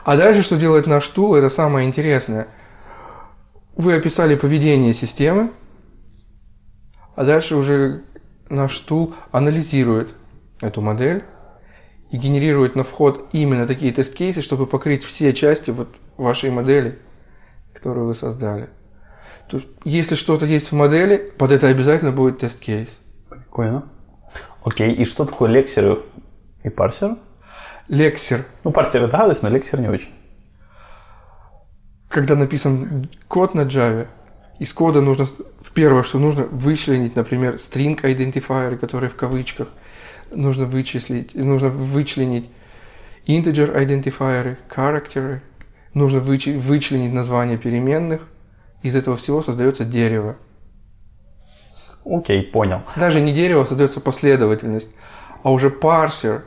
А 0.04 0.16
дальше, 0.16 0.42
что 0.42 0.56
делает 0.56 0.86
наш 0.86 1.08
тул, 1.08 1.34
это 1.34 1.50
самое 1.50 1.88
интересное. 1.88 2.46
Вы 3.74 3.94
описали 3.94 4.36
поведение 4.36 4.94
системы, 4.94 5.50
а 7.16 7.24
дальше 7.24 7.56
уже 7.56 8.04
наш 8.48 8.78
тул 8.78 9.16
анализирует 9.32 10.14
эту 10.60 10.82
модель 10.82 11.24
и 12.10 12.16
генерирует 12.16 12.74
на 12.76 12.84
вход 12.84 13.28
именно 13.32 13.66
такие 13.66 13.92
тест-кейсы, 13.92 14.42
чтобы 14.42 14.66
покрыть 14.66 15.04
все 15.04 15.32
части 15.32 15.70
вот 15.70 15.88
вашей 16.16 16.50
модели, 16.50 16.98
которую 17.72 18.06
вы 18.06 18.14
создали. 18.14 18.68
То 19.48 19.58
есть, 19.58 19.68
если 19.84 20.14
что-то 20.16 20.46
есть 20.46 20.70
в 20.70 20.74
модели, 20.74 21.16
под 21.16 21.52
это 21.52 21.68
обязательно 21.68 22.12
будет 22.12 22.38
тест-кейс. 22.38 22.88
Прикольно. 23.28 23.84
Окей, 24.64 24.92
и 24.92 25.04
что 25.04 25.24
такое 25.24 25.50
лексер 25.50 26.00
и 26.62 26.68
парсер? 26.68 27.16
Лексер. 27.88 28.44
Ну, 28.64 28.72
парсер 28.72 29.02
это 29.02 29.16
гадость, 29.16 29.42
но 29.42 29.48
лексер 29.48 29.80
не 29.80 29.88
очень. 29.88 30.10
Когда 32.08 32.34
написан 32.34 33.08
код 33.28 33.54
на 33.54 33.62
Java, 33.62 34.08
из 34.58 34.72
кода 34.72 35.00
нужно, 35.00 35.26
в 35.60 35.72
первое, 35.72 36.02
что 36.02 36.18
нужно, 36.18 36.44
вычленить, 36.44 37.16
например, 37.16 37.54
string 37.54 38.00
identifier, 38.02 38.76
который 38.76 39.08
в 39.08 39.16
кавычках, 39.16 39.68
нужно 40.30 40.66
вычислить, 40.66 41.34
нужно 41.34 41.68
вычленить 41.68 42.50
integer 43.26 43.74
identifier, 43.74 44.56
character, 44.68 45.40
нужно 45.94 46.20
вычленить 46.20 47.12
название 47.12 47.58
переменных, 47.58 48.22
из 48.82 48.96
этого 48.96 49.16
всего 49.16 49.42
создается 49.42 49.84
дерево. 49.84 50.36
Окей, 52.04 52.42
понял. 52.42 52.82
Даже 52.96 53.20
не 53.20 53.32
дерево, 53.32 53.64
создается 53.64 54.00
последовательность, 54.00 54.90
а 55.42 55.52
уже 55.52 55.70
парсер 55.70 56.44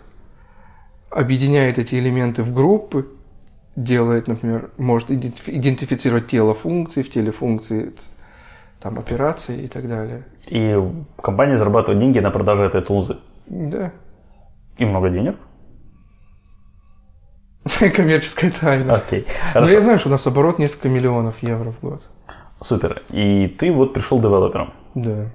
объединяет 1.09 1.77
эти 1.77 1.95
элементы 1.95 2.41
в 2.41 2.53
группы, 2.53 3.07
делает, 3.75 4.27
например, 4.27 4.71
может 4.77 5.11
идентифицировать 5.11 6.27
тело 6.27 6.53
функций, 6.53 7.03
в 7.03 7.11
теле 7.11 7.31
функции 7.31 7.93
там, 8.79 8.99
операции 8.99 9.63
и 9.63 9.67
так 9.67 9.87
далее. 9.87 10.23
И 10.47 10.75
компания 11.21 11.57
зарабатывает 11.57 11.99
деньги 11.99 12.19
на 12.19 12.31
продаже 12.31 12.65
этой 12.65 12.81
тулзы? 12.81 13.17
Да. 13.47 13.91
И 14.77 14.85
много 14.85 15.09
денег? 15.09 15.37
Коммерческая 17.95 18.51
тайна. 18.51 18.95
Окей. 18.95 19.25
Но 19.53 19.67
я 19.67 19.81
знаю, 19.81 19.99
что 19.99 20.09
у 20.09 20.11
нас 20.11 20.25
оборот 20.27 20.59
несколько 20.59 20.89
миллионов 20.89 21.41
евро 21.41 21.71
в 21.71 21.79
год. 21.81 22.03
Супер. 22.59 23.01
И 23.09 23.47
ты 23.47 23.71
вот 23.71 23.93
пришел 23.93 24.19
девелопером. 24.19 24.73
Да. 24.95 25.29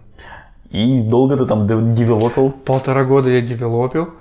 И 0.71 1.03
долго 1.03 1.37
ты 1.37 1.47
там 1.47 1.67
девелопил? 1.67 2.53
Полтора 2.53 3.05
года 3.05 3.31
я 3.31 3.41
девелопил. 3.41 4.15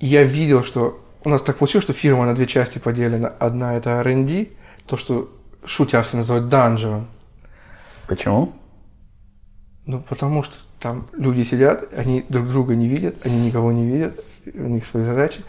Я 0.00 0.22
видел, 0.22 0.64
что 0.64 1.00
у 1.24 1.28
нас 1.28 1.42
так 1.42 1.56
получилось, 1.56 1.84
что 1.84 1.92
фирма 1.92 2.26
на 2.26 2.34
две 2.34 2.46
части 2.46 2.78
поделена. 2.78 3.28
Одна 3.28 3.74
это 3.76 3.90
R&D, 4.00 4.48
то, 4.86 4.96
что 4.96 5.30
шутя 5.64 6.02
все 6.02 6.18
называют 6.18 6.48
данжевым. 6.48 7.06
Почему? 8.08 8.52
Ну, 9.86 10.00
потому 10.00 10.42
что 10.42 10.56
там 10.80 11.06
люди 11.12 11.42
сидят, 11.42 11.92
они 11.94 12.24
друг 12.28 12.48
друга 12.48 12.74
не 12.74 12.88
видят, 12.88 13.26
они 13.26 13.46
никого 13.46 13.70
не 13.70 13.86
видят, 13.86 14.24
у 14.54 14.68
них 14.68 14.86
свои 14.86 15.04
задачи. 15.04 15.40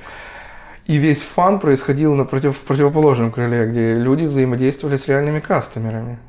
И 0.86 0.98
весь 0.98 1.22
фан 1.22 1.60
происходил 1.60 2.14
на 2.16 2.26
против, 2.26 2.58
в 2.58 2.62
противоположном 2.66 3.32
крыле, 3.32 3.68
где 3.68 3.98
люди 3.98 4.26
взаимодействовали 4.26 4.98
с 4.98 5.08
реальными 5.08 5.40
кастомерами. 5.40 6.20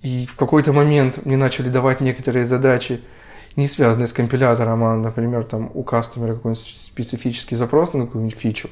И 0.00 0.26
в 0.26 0.36
какой-то 0.36 0.72
момент 0.72 1.26
мне 1.26 1.36
начали 1.36 1.68
давать 1.68 2.00
некоторые 2.00 2.46
задачи, 2.46 3.00
не 3.56 3.68
связанные 3.68 4.06
с 4.06 4.12
компилятором, 4.12 4.84
а, 4.84 4.96
например, 4.96 5.44
там 5.44 5.70
у 5.74 5.82
кастомера 5.82 6.34
какой-нибудь 6.34 6.64
специфический 6.64 7.56
запрос 7.56 7.92
на 7.92 8.06
какую-нибудь 8.06 8.38
фичу. 8.38 8.70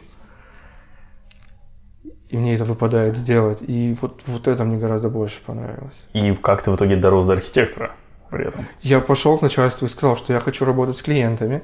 И 2.28 2.36
мне 2.36 2.54
это 2.54 2.64
выпадает 2.64 3.16
сделать. 3.16 3.58
И 3.62 3.96
вот, 4.00 4.22
вот 4.26 4.48
это 4.48 4.64
мне 4.64 4.78
гораздо 4.78 5.08
больше 5.08 5.40
понравилось. 5.44 6.06
И 6.12 6.34
как 6.34 6.62
ты 6.62 6.70
в 6.70 6.76
итоге 6.76 6.96
дорос 6.96 7.24
до 7.24 7.32
архитектора 7.34 7.92
при 8.30 8.46
этом? 8.46 8.66
Я 8.82 9.00
пошел 9.00 9.38
к 9.38 9.42
начальству 9.42 9.86
и 9.86 9.88
сказал, 9.88 10.16
что 10.16 10.32
я 10.32 10.40
хочу 10.40 10.64
работать 10.64 10.96
с 10.96 11.02
клиентами. 11.02 11.62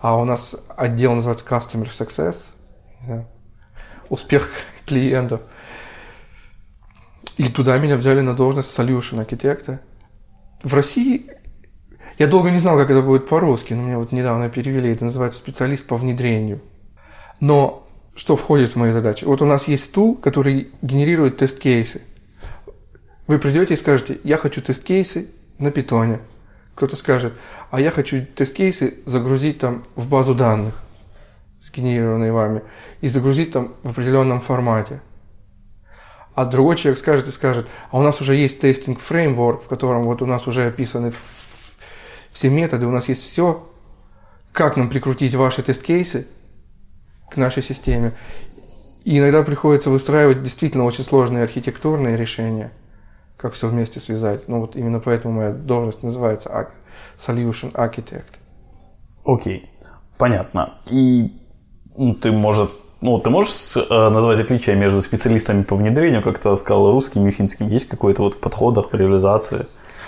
А 0.00 0.16
у 0.16 0.24
нас 0.24 0.56
отдел 0.76 1.14
называется 1.14 1.46
Customer 1.46 1.90
Success. 1.90 2.36
Успех 4.08 4.48
клиентов. 4.86 5.42
И 7.36 7.48
туда 7.48 7.76
меня 7.76 7.96
взяли 7.96 8.22
на 8.22 8.34
должность 8.34 8.76
solution 8.78 9.20
архитекта. 9.20 9.80
В 10.62 10.72
России 10.72 11.30
я 12.18 12.26
долго 12.26 12.50
не 12.50 12.58
знал, 12.58 12.78
как 12.78 12.88
это 12.88 13.02
будет 13.02 13.28
по-русски, 13.28 13.74
но 13.74 13.82
меня 13.82 13.98
вот 13.98 14.12
недавно 14.12 14.48
перевели. 14.48 14.92
Это 14.92 15.04
называется 15.04 15.38
специалист 15.38 15.86
по 15.86 15.96
внедрению. 15.96 16.62
Но 17.40 17.85
что 18.16 18.34
входит 18.34 18.72
в 18.72 18.76
мои 18.76 18.92
задачи? 18.92 19.24
Вот 19.24 19.42
у 19.42 19.44
нас 19.44 19.68
есть 19.68 19.92
тул, 19.92 20.16
который 20.16 20.70
генерирует 20.80 21.36
тест-кейсы. 21.36 22.00
Вы 23.26 23.38
придете 23.38 23.74
и 23.74 23.76
скажете, 23.76 24.18
я 24.24 24.38
хочу 24.38 24.62
тест-кейсы 24.62 25.28
на 25.58 25.70
питоне. 25.70 26.20
Кто-то 26.74 26.96
скажет, 26.96 27.34
а 27.70 27.80
я 27.80 27.90
хочу 27.90 28.24
тест-кейсы 28.24 28.94
загрузить 29.04 29.58
там 29.58 29.84
в 29.96 30.08
базу 30.08 30.34
данных, 30.34 30.74
сгенерированные 31.60 32.32
вами, 32.32 32.62
и 33.02 33.08
загрузить 33.08 33.52
там 33.52 33.74
в 33.82 33.90
определенном 33.90 34.40
формате. 34.40 35.00
А 36.34 36.46
другой 36.46 36.76
человек 36.76 36.98
скажет 36.98 37.28
и 37.28 37.32
скажет, 37.32 37.66
а 37.90 37.98
у 37.98 38.02
нас 38.02 38.20
уже 38.20 38.34
есть 38.34 38.60
тестинг 38.60 39.00
фреймворк, 39.00 39.64
в 39.64 39.68
котором 39.68 40.04
вот 40.04 40.22
у 40.22 40.26
нас 40.26 40.46
уже 40.46 40.66
описаны 40.66 41.12
все 42.32 42.48
методы, 42.48 42.86
у 42.86 42.90
нас 42.90 43.08
есть 43.08 43.24
все, 43.24 43.70
как 44.52 44.76
нам 44.76 44.88
прикрутить 44.88 45.34
ваши 45.34 45.62
тест-кейсы 45.62 46.28
к 47.30 47.36
нашей 47.36 47.62
системе. 47.62 48.14
И 49.04 49.18
иногда 49.18 49.42
приходится 49.42 49.90
выстраивать 49.90 50.42
действительно 50.42 50.84
очень 50.84 51.04
сложные 51.04 51.44
архитектурные 51.44 52.16
решения, 52.16 52.72
как 53.36 53.54
все 53.54 53.68
вместе 53.68 54.00
связать. 54.00 54.48
Ну 54.48 54.60
вот 54.60 54.74
именно 54.76 54.98
поэтому 54.98 55.34
моя 55.34 55.52
должность 55.52 56.02
называется 56.02 56.68
Solution 57.16 57.72
Architect. 57.72 58.24
Окей, 59.24 59.58
okay. 59.58 59.88
понятно. 60.18 60.74
И 60.90 61.32
ну, 61.96 62.14
ты, 62.14 62.32
может, 62.32 62.72
ну, 63.00 63.18
ты 63.20 63.30
можешь 63.30 63.76
э, 63.76 64.08
назвать 64.08 64.40
отличия 64.40 64.74
между 64.74 65.02
специалистами 65.02 65.62
по 65.62 65.76
внедрению, 65.76 66.22
как 66.22 66.38
ты 66.38 66.54
сказал, 66.56 66.90
русским 66.90 67.26
и 67.26 67.30
финским? 67.30 67.68
Есть 67.68 67.88
какой-то 67.88 68.22
вот 68.22 68.34
в 68.34 68.40
подходах, 68.40 68.92
в 68.92 68.94
реализации, 68.94 69.66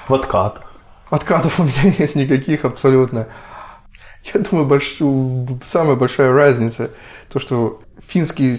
в 0.09 0.15
откатах? 0.15 0.73
Откатов 1.11 1.61
у 1.61 1.65
меня 1.65 1.95
нет 1.99 2.15
никаких 2.15 2.65
абсолютно. 2.65 3.29
Я 4.25 4.41
думаю, 4.41 4.67
большую, 4.67 5.61
самая 5.65 5.97
большая 5.97 6.33
разница, 6.33 6.91
то, 7.29 7.39
что 7.39 7.83
финский 8.07 8.59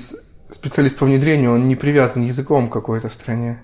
специалист 0.51 0.97
по 0.97 1.05
внедрению, 1.05 1.53
он 1.53 1.67
не 1.67 1.75
привязан 1.75 2.23
языком 2.23 2.69
к 2.69 2.73
какой-то 2.73 3.09
стране. 3.09 3.59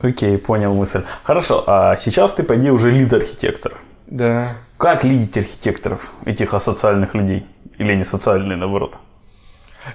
Окей, 0.00 0.38
понял 0.38 0.74
мысль. 0.74 1.02
Хорошо, 1.22 1.64
а 1.66 1.96
сейчас 1.96 2.32
ты, 2.32 2.42
пойди, 2.42 2.70
уже 2.70 2.90
лид-архитектор. 2.90 3.74
Да. 4.06 4.56
Как 4.76 5.04
лидить 5.04 5.36
архитекторов, 5.36 6.12
этих 6.24 6.54
асоциальных 6.54 7.14
людей? 7.14 7.46
Или 7.78 7.94
не 7.94 8.04
социальные, 8.04 8.56
наоборот? 8.56 8.98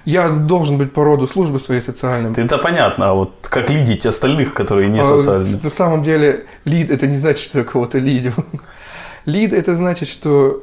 Я 0.04 0.28
должен 0.28 0.78
быть 0.78 0.92
по 0.92 1.04
роду 1.04 1.26
службы 1.26 1.60
своей 1.60 1.80
социальной. 1.80 2.32
Это 2.32 2.58
понятно, 2.58 3.10
а 3.10 3.14
вот 3.14 3.34
как 3.48 3.70
лидить 3.70 4.06
остальных, 4.06 4.54
которые 4.54 4.88
не 4.88 5.00
а, 5.00 5.04
социальные? 5.04 5.60
На 5.62 5.70
самом 5.70 6.02
деле, 6.02 6.46
лид 6.64 6.90
это 6.90 7.06
не 7.06 7.16
значит, 7.16 7.44
что 7.44 7.58
я 7.58 7.64
кого-то 7.64 7.98
лидю. 7.98 8.34
Лид 9.24 9.52
это 9.52 9.74
значит, 9.76 10.08
что 10.08 10.62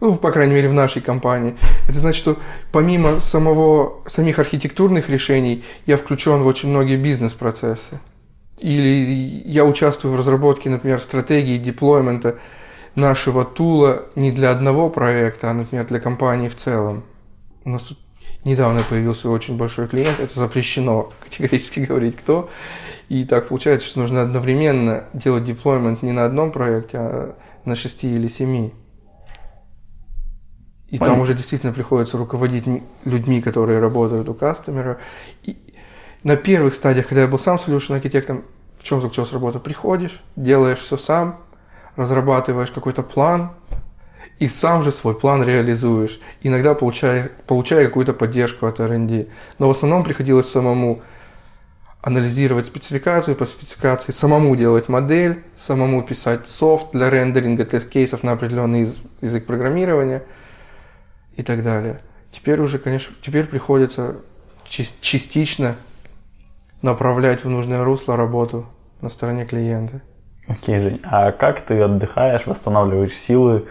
ну, 0.00 0.16
по 0.16 0.32
крайней 0.32 0.54
мере, 0.54 0.68
в 0.68 0.72
нашей 0.72 1.02
компании. 1.02 1.56
Это 1.88 1.98
значит, 1.98 2.20
что 2.20 2.36
помимо 2.72 3.20
самого, 3.20 4.02
самих 4.06 4.38
архитектурных 4.38 5.10
решений, 5.10 5.64
я 5.86 5.96
включен 5.96 6.42
в 6.42 6.46
очень 6.46 6.70
многие 6.70 6.96
бизнес-процессы. 6.96 8.00
Или 8.58 9.42
я 9.46 9.64
участвую 9.64 10.14
в 10.14 10.18
разработке, 10.18 10.68
например, 10.68 11.00
стратегии 11.00 11.58
деплоймента 11.58 12.38
нашего 12.94 13.44
тула 13.44 14.06
не 14.14 14.32
для 14.32 14.50
одного 14.50 14.90
проекта, 14.90 15.50
а, 15.50 15.54
например, 15.54 15.86
для 15.86 16.00
компании 16.00 16.48
в 16.48 16.56
целом. 16.56 17.04
У 17.64 17.70
нас 17.70 17.82
тут 17.82 17.98
недавно 18.44 18.80
появился 18.88 19.30
очень 19.30 19.56
большой 19.56 19.86
клиент, 19.86 20.18
это 20.18 20.38
запрещено 20.38 21.12
категорически 21.22 21.80
говорить 21.80 22.16
кто. 22.16 22.50
И 23.10 23.24
так 23.24 23.48
получается, 23.48 23.88
что 23.88 23.98
нужно 23.98 24.22
одновременно 24.22 25.06
делать 25.14 25.44
деплоймент 25.44 26.00
не 26.00 26.12
на 26.12 26.26
одном 26.26 26.52
проекте, 26.52 26.98
а 26.98 27.36
на 27.64 27.74
6 27.74 28.04
или 28.04 28.28
7. 28.28 28.70
И 30.86 30.96
Понятно. 30.96 31.06
там 31.06 31.20
уже 31.20 31.34
действительно 31.34 31.72
приходится 31.72 32.16
руководить 32.16 32.66
людьми, 33.04 33.42
которые 33.42 33.80
работают 33.80 34.28
у 34.28 34.34
кастомера. 34.34 34.98
И 35.42 35.56
на 36.22 36.36
первых 36.36 36.72
стадиях, 36.72 37.08
когда 37.08 37.22
я 37.22 37.26
был 37.26 37.40
сам 37.40 37.56
solution 37.56 37.96
архитектом, 37.96 38.44
в 38.78 38.84
чем 38.84 39.00
заключалась 39.00 39.32
работа? 39.32 39.58
Приходишь, 39.58 40.22
делаешь 40.36 40.78
все 40.78 40.96
сам, 40.96 41.40
разрабатываешь 41.96 42.70
какой-то 42.70 43.02
план, 43.02 43.50
и 44.38 44.46
сам 44.46 44.84
же 44.84 44.92
свой 44.92 45.18
план 45.18 45.42
реализуешь. 45.42 46.20
Иногда 46.42 46.74
получая, 46.74 47.32
получая 47.48 47.86
какую-то 47.86 48.12
поддержку 48.12 48.66
от 48.66 48.78
R&D. 48.78 49.26
Но 49.58 49.66
в 49.66 49.72
основном 49.72 50.04
приходилось 50.04 50.48
самому 50.48 51.02
анализировать 52.02 52.66
спецификацию 52.66 53.36
по 53.36 53.44
спецификации, 53.44 54.12
самому 54.12 54.56
делать 54.56 54.88
модель, 54.88 55.44
самому 55.56 56.02
писать 56.02 56.48
софт 56.48 56.92
для 56.92 57.10
рендеринга, 57.10 57.64
тест-кейсов 57.64 58.22
на 58.22 58.32
определенный 58.32 58.80
яз- 58.80 58.96
язык 59.20 59.46
программирования 59.46 60.22
и 61.36 61.42
так 61.42 61.62
далее. 61.62 62.00
Теперь 62.32 62.60
уже, 62.60 62.78
конечно, 62.78 63.14
теперь 63.22 63.46
приходится 63.46 64.16
частично 64.64 65.76
направлять 66.80 67.44
в 67.44 67.48
нужное 67.48 67.84
русло 67.84 68.16
работу 68.16 68.66
на 69.02 69.10
стороне 69.10 69.44
клиента. 69.44 70.00
Окей, 70.46 70.80
Жень, 70.80 71.00
а 71.04 71.32
как 71.32 71.60
ты 71.60 71.80
отдыхаешь, 71.80 72.46
восстанавливаешь 72.46 73.16
силы, 73.16 73.66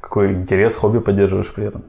какой 0.00 0.34
интерес, 0.34 0.74
хобби 0.74 0.98
поддерживаешь 0.98 1.52
при 1.54 1.66
этом? 1.66 1.84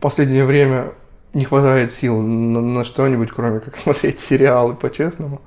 Последнее 0.00 0.44
время 0.44 0.92
не 1.32 1.44
хватает 1.44 1.92
сил 1.92 2.20
на, 2.20 2.60
на 2.60 2.84
что-нибудь, 2.84 3.30
кроме 3.30 3.60
как 3.60 3.76
смотреть 3.78 4.20
сериалы 4.20 4.74
по-честному. 4.74 5.42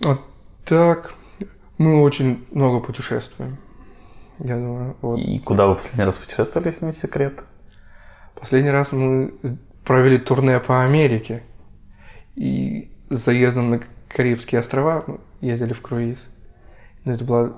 Вот 0.00 0.20
так. 0.64 1.14
Мы 1.78 2.00
очень 2.00 2.44
много 2.50 2.84
путешествуем. 2.84 3.58
Я 4.38 4.56
думаю, 4.56 4.96
вот. 5.00 5.18
И 5.18 5.38
куда 5.38 5.66
вы 5.66 5.74
последний 5.74 6.04
раз 6.04 6.18
путешествовали, 6.18 6.68
если 6.68 6.86
не 6.86 6.92
секрет? 6.92 7.44
Последний 8.34 8.70
раз 8.70 8.92
мы 8.92 9.34
провели 9.84 10.18
турне 10.18 10.58
по 10.60 10.84
Америке. 10.84 11.42
И 12.34 12.92
с 13.10 13.24
заездом 13.24 13.70
на 13.70 13.80
Карибские 14.08 14.60
острова 14.60 15.04
ну, 15.06 15.20
ездили 15.40 15.72
в 15.72 15.80
круиз. 15.80 16.28
Но 17.04 17.14
это 17.14 17.24
была 17.24 17.52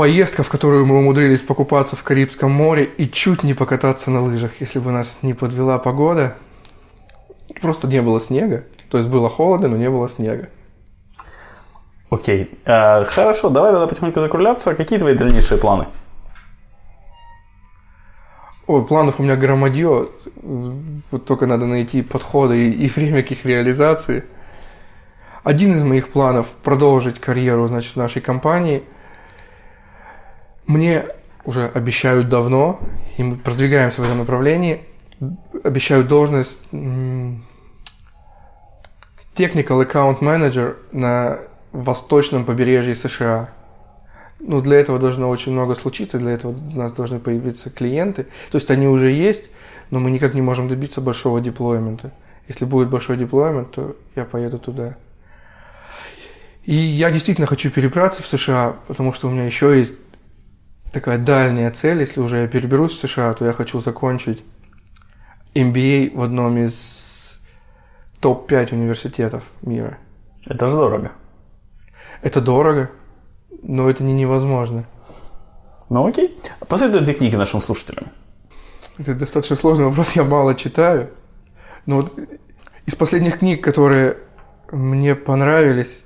поездка, 0.00 0.42
в 0.42 0.48
которую 0.48 0.86
мы 0.86 0.96
умудрились 0.96 1.42
покупаться 1.42 1.94
в 1.94 2.02
Карибском 2.02 2.50
море 2.50 2.84
и 2.84 3.06
чуть 3.06 3.42
не 3.42 3.52
покататься 3.52 4.10
на 4.10 4.22
лыжах, 4.22 4.52
если 4.58 4.78
бы 4.78 4.92
нас 4.92 5.18
не 5.20 5.34
подвела 5.34 5.78
погода. 5.78 6.38
Просто 7.60 7.86
не 7.86 8.00
было 8.00 8.18
снега. 8.18 8.64
То 8.88 8.96
есть 8.96 9.10
было 9.10 9.28
холодно, 9.28 9.68
но 9.68 9.76
не 9.76 9.90
было 9.90 10.08
снега. 10.08 10.48
Окей, 12.08 12.48
А, 12.64 13.04
хорошо, 13.04 13.50
давай 13.50 13.72
тогда 13.72 13.86
потихоньку 13.88 14.20
закругляться. 14.20 14.74
Какие 14.74 14.98
твои 14.98 15.14
дальнейшие 15.14 15.60
планы? 15.60 15.86
Ой, 18.66 18.86
планов 18.86 19.16
у 19.20 19.22
меня 19.22 19.36
громадье. 19.36 20.08
Вот 21.10 21.26
только 21.26 21.44
надо 21.44 21.66
найти 21.66 22.00
подходы 22.00 22.70
и, 22.70 22.86
и 22.86 22.88
время 22.88 23.22
к 23.22 23.30
их 23.32 23.44
реализации. 23.44 24.24
Один 25.44 25.72
из 25.72 25.82
моих 25.82 26.08
планов– 26.08 26.46
продолжить 26.62 27.20
карьеру 27.20 27.68
значит, 27.68 27.92
в 27.92 27.96
нашей 27.96 28.22
компании. 28.22 28.82
Мне 30.70 31.06
уже 31.44 31.66
обещают 31.66 32.28
давно, 32.28 32.78
и 33.16 33.24
мы 33.24 33.34
продвигаемся 33.34 34.02
в 34.02 34.04
этом 34.04 34.18
направлении, 34.18 34.82
обещают 35.64 36.06
должность 36.06 36.60
Technical 36.70 37.42
Account 39.36 40.20
Manager 40.20 40.76
на 40.92 41.40
восточном 41.72 42.44
побережье 42.44 42.94
США. 42.94 43.48
Ну, 44.38 44.60
для 44.60 44.78
этого 44.78 45.00
должно 45.00 45.28
очень 45.28 45.50
много 45.50 45.74
случиться, 45.74 46.18
для 46.18 46.30
этого 46.30 46.52
у 46.52 46.76
нас 46.76 46.92
должны 46.92 47.18
появиться 47.18 47.68
клиенты. 47.70 48.28
То 48.52 48.58
есть 48.58 48.70
они 48.70 48.86
уже 48.86 49.10
есть, 49.10 49.50
но 49.90 49.98
мы 49.98 50.12
никак 50.12 50.34
не 50.34 50.40
можем 50.40 50.68
добиться 50.68 51.00
большого 51.00 51.40
деплоймента. 51.40 52.12
Если 52.46 52.64
будет 52.64 52.90
большой 52.90 53.16
деплоймент, 53.16 53.72
то 53.72 53.96
я 54.14 54.24
поеду 54.24 54.60
туда. 54.60 54.94
И 56.64 56.74
я 56.76 57.10
действительно 57.10 57.48
хочу 57.48 57.72
перебраться 57.72 58.22
в 58.22 58.26
США, 58.28 58.76
потому 58.86 59.12
что 59.12 59.26
у 59.26 59.32
меня 59.32 59.46
еще 59.46 59.76
есть 59.76 59.94
такая 60.92 61.18
дальняя 61.18 61.70
цель. 61.70 62.00
Если 62.00 62.20
уже 62.20 62.38
я 62.42 62.48
переберусь 62.48 62.92
в 62.96 63.00
США, 63.00 63.34
то 63.34 63.44
я 63.44 63.52
хочу 63.52 63.80
закончить 63.80 64.42
MBA 65.54 66.16
в 66.16 66.22
одном 66.22 66.58
из 66.58 67.40
топ-5 68.20 68.74
университетов 68.74 69.42
мира. 69.62 69.98
Это 70.46 70.66
же 70.66 70.76
дорого. 70.76 71.12
Это 72.22 72.40
дорого, 72.40 72.90
но 73.62 73.88
это 73.88 74.04
не 74.04 74.12
невозможно. 74.12 74.84
Ну 75.88 76.06
окей. 76.06 76.36
Посоветуй 76.68 77.02
две 77.02 77.14
книги 77.14 77.36
нашим 77.36 77.60
слушателям. 77.60 78.06
Это 78.98 79.14
достаточно 79.14 79.56
сложный 79.56 79.86
вопрос, 79.86 80.12
я 80.12 80.24
мало 80.24 80.54
читаю. 80.54 81.10
Но 81.86 82.02
вот 82.02 82.18
из 82.86 82.94
последних 82.94 83.38
книг, 83.38 83.64
которые 83.64 84.18
мне 84.70 85.14
понравились, 85.14 86.04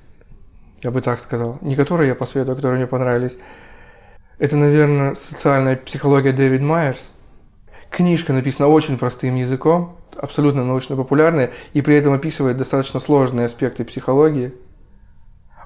я 0.83 0.91
бы 0.91 1.03
так 1.03 1.21
сказал, 1.21 1.59
не 1.61 1.77
которые 1.77 2.09
я 2.09 2.15
посоветую, 2.15 2.53
а 2.53 2.57
которые 2.57 2.79
мне 2.79 2.87
понравились, 2.87 3.37
это, 4.45 4.57
наверное, 4.59 5.15
социальная 5.15 5.75
психология 5.75 6.33
Дэвид 6.33 6.61
Майерс. 6.61 7.09
Книжка 7.91 8.35
написана 8.35 8.69
очень 8.69 8.99
простым 8.99 9.37
языком, 9.37 9.97
абсолютно 10.15 10.67
научно-популярная, 10.67 11.53
и 11.73 11.81
при 11.81 11.97
этом 11.97 12.13
описывает 12.13 12.59
достаточно 12.59 13.01
сложные 13.01 13.47
аспекты 13.47 13.85
психологии. 13.85 14.53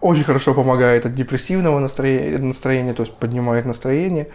Очень 0.00 0.22
хорошо 0.22 0.54
помогает 0.54 1.06
от 1.06 1.14
депрессивного 1.16 1.80
настроения, 1.80 2.94
то 2.94 3.02
есть 3.02 3.14
поднимает 3.14 3.66
настроение, 3.66 4.28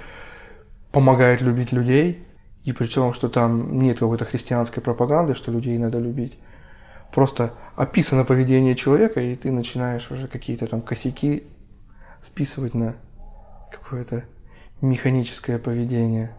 помогает 0.92 1.40
любить 1.40 1.72
людей, 1.72 2.28
и 2.66 2.74
причем, 2.74 3.14
что 3.14 3.30
там 3.30 3.80
нет 3.80 4.00
какой-то 4.00 4.26
христианской 4.26 4.84
пропаганды, 4.84 5.36
что 5.36 5.54
людей 5.54 5.78
надо 5.78 6.00
любить. 6.00 6.38
Просто 7.14 7.54
описано 7.78 8.26
поведение 8.26 8.76
человека, 8.76 9.22
и 9.22 9.36
ты 9.36 9.52
начинаешь 9.52 10.12
уже 10.12 10.28
какие-то 10.28 10.68
там 10.68 10.82
косяки 10.82 11.44
списывать 12.22 12.74
на 12.74 12.96
какое-то 13.94 14.26
механическое 14.82 15.60
поведение. 15.60 16.32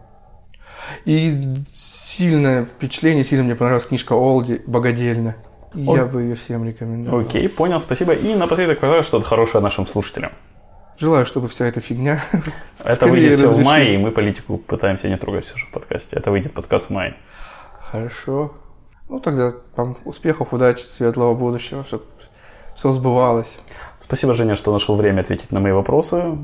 И 1.05 1.55
сильное 1.73 2.65
впечатление, 2.65 3.23
сильно 3.23 3.45
мне 3.45 3.55
понравилась 3.55 3.85
книжка 3.85 4.13
Олди 4.13 4.61
«Богодельня». 4.67 5.37
Ой. 5.73 5.97
Я 5.97 6.05
бы 6.05 6.23
ее 6.23 6.35
всем 6.35 6.65
рекомендовал. 6.65 7.21
Окей, 7.21 7.47
понял, 7.47 7.79
спасибо. 7.79 8.13
И 8.13 8.35
напоследок 8.35 8.79
пожелаю 8.79 9.03
что-то 9.03 9.25
хорошее 9.25 9.63
нашим 9.63 9.85
слушателям. 9.87 10.31
Желаю, 10.97 11.25
чтобы 11.25 11.47
вся 11.47 11.65
эта 11.65 11.79
фигня... 11.81 12.23
Это 12.83 13.07
выйдет 13.07 13.33
все 13.33 13.49
в 13.49 13.59
мае, 13.59 13.95
и 13.95 13.97
мы 13.97 14.11
политику 14.11 14.57
пытаемся 14.57 15.09
не 15.09 15.17
трогать 15.17 15.45
все 15.45 15.57
же 15.57 15.65
в 15.65 15.71
подкасте. 15.71 16.15
Это 16.15 16.31
выйдет 16.31 16.53
подкаст 16.53 16.87
в 16.87 16.89
мае. 16.91 17.15
Хорошо. 17.79 18.53
Ну 19.09 19.19
тогда 19.19 19.53
вам 19.75 19.97
успехов, 20.05 20.53
удачи, 20.53 20.83
светлого 20.83 21.35
будущего, 21.35 21.83
чтобы 21.83 22.03
все 22.75 22.91
сбывалось. 22.91 23.57
Спасибо, 24.01 24.33
Женя, 24.33 24.55
что 24.55 24.71
нашел 24.71 24.95
время 24.95 25.21
ответить 25.21 25.51
на 25.51 25.59
мои 25.59 25.71
вопросы. 25.71 26.37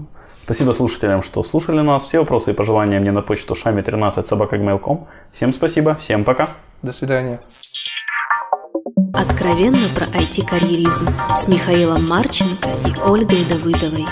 Спасибо 0.43 0.73
слушателям, 0.73 1.23
что 1.23 1.43
слушали 1.43 1.81
нас. 1.81 2.03
Все 2.03 2.19
вопросы 2.19 2.51
и 2.51 2.53
пожелания 2.53 2.99
мне 2.99 3.11
на 3.11 3.21
почту 3.21 3.53
шами13 3.53 4.27
собакагmail.com. 4.27 5.07
Всем 5.31 5.53
спасибо, 5.53 5.95
всем 5.95 6.23
пока. 6.23 6.49
До 6.81 6.91
свидания. 6.91 7.39
Откровенно 9.13 9.87
про 9.95 10.05
IT-карьеризм 10.17 11.09
с 11.37 11.47
Михаилом 11.47 12.07
Марченко 12.07 12.69
и 12.85 13.09
Ольгой 13.09 13.45
Давыдовой. 13.45 14.05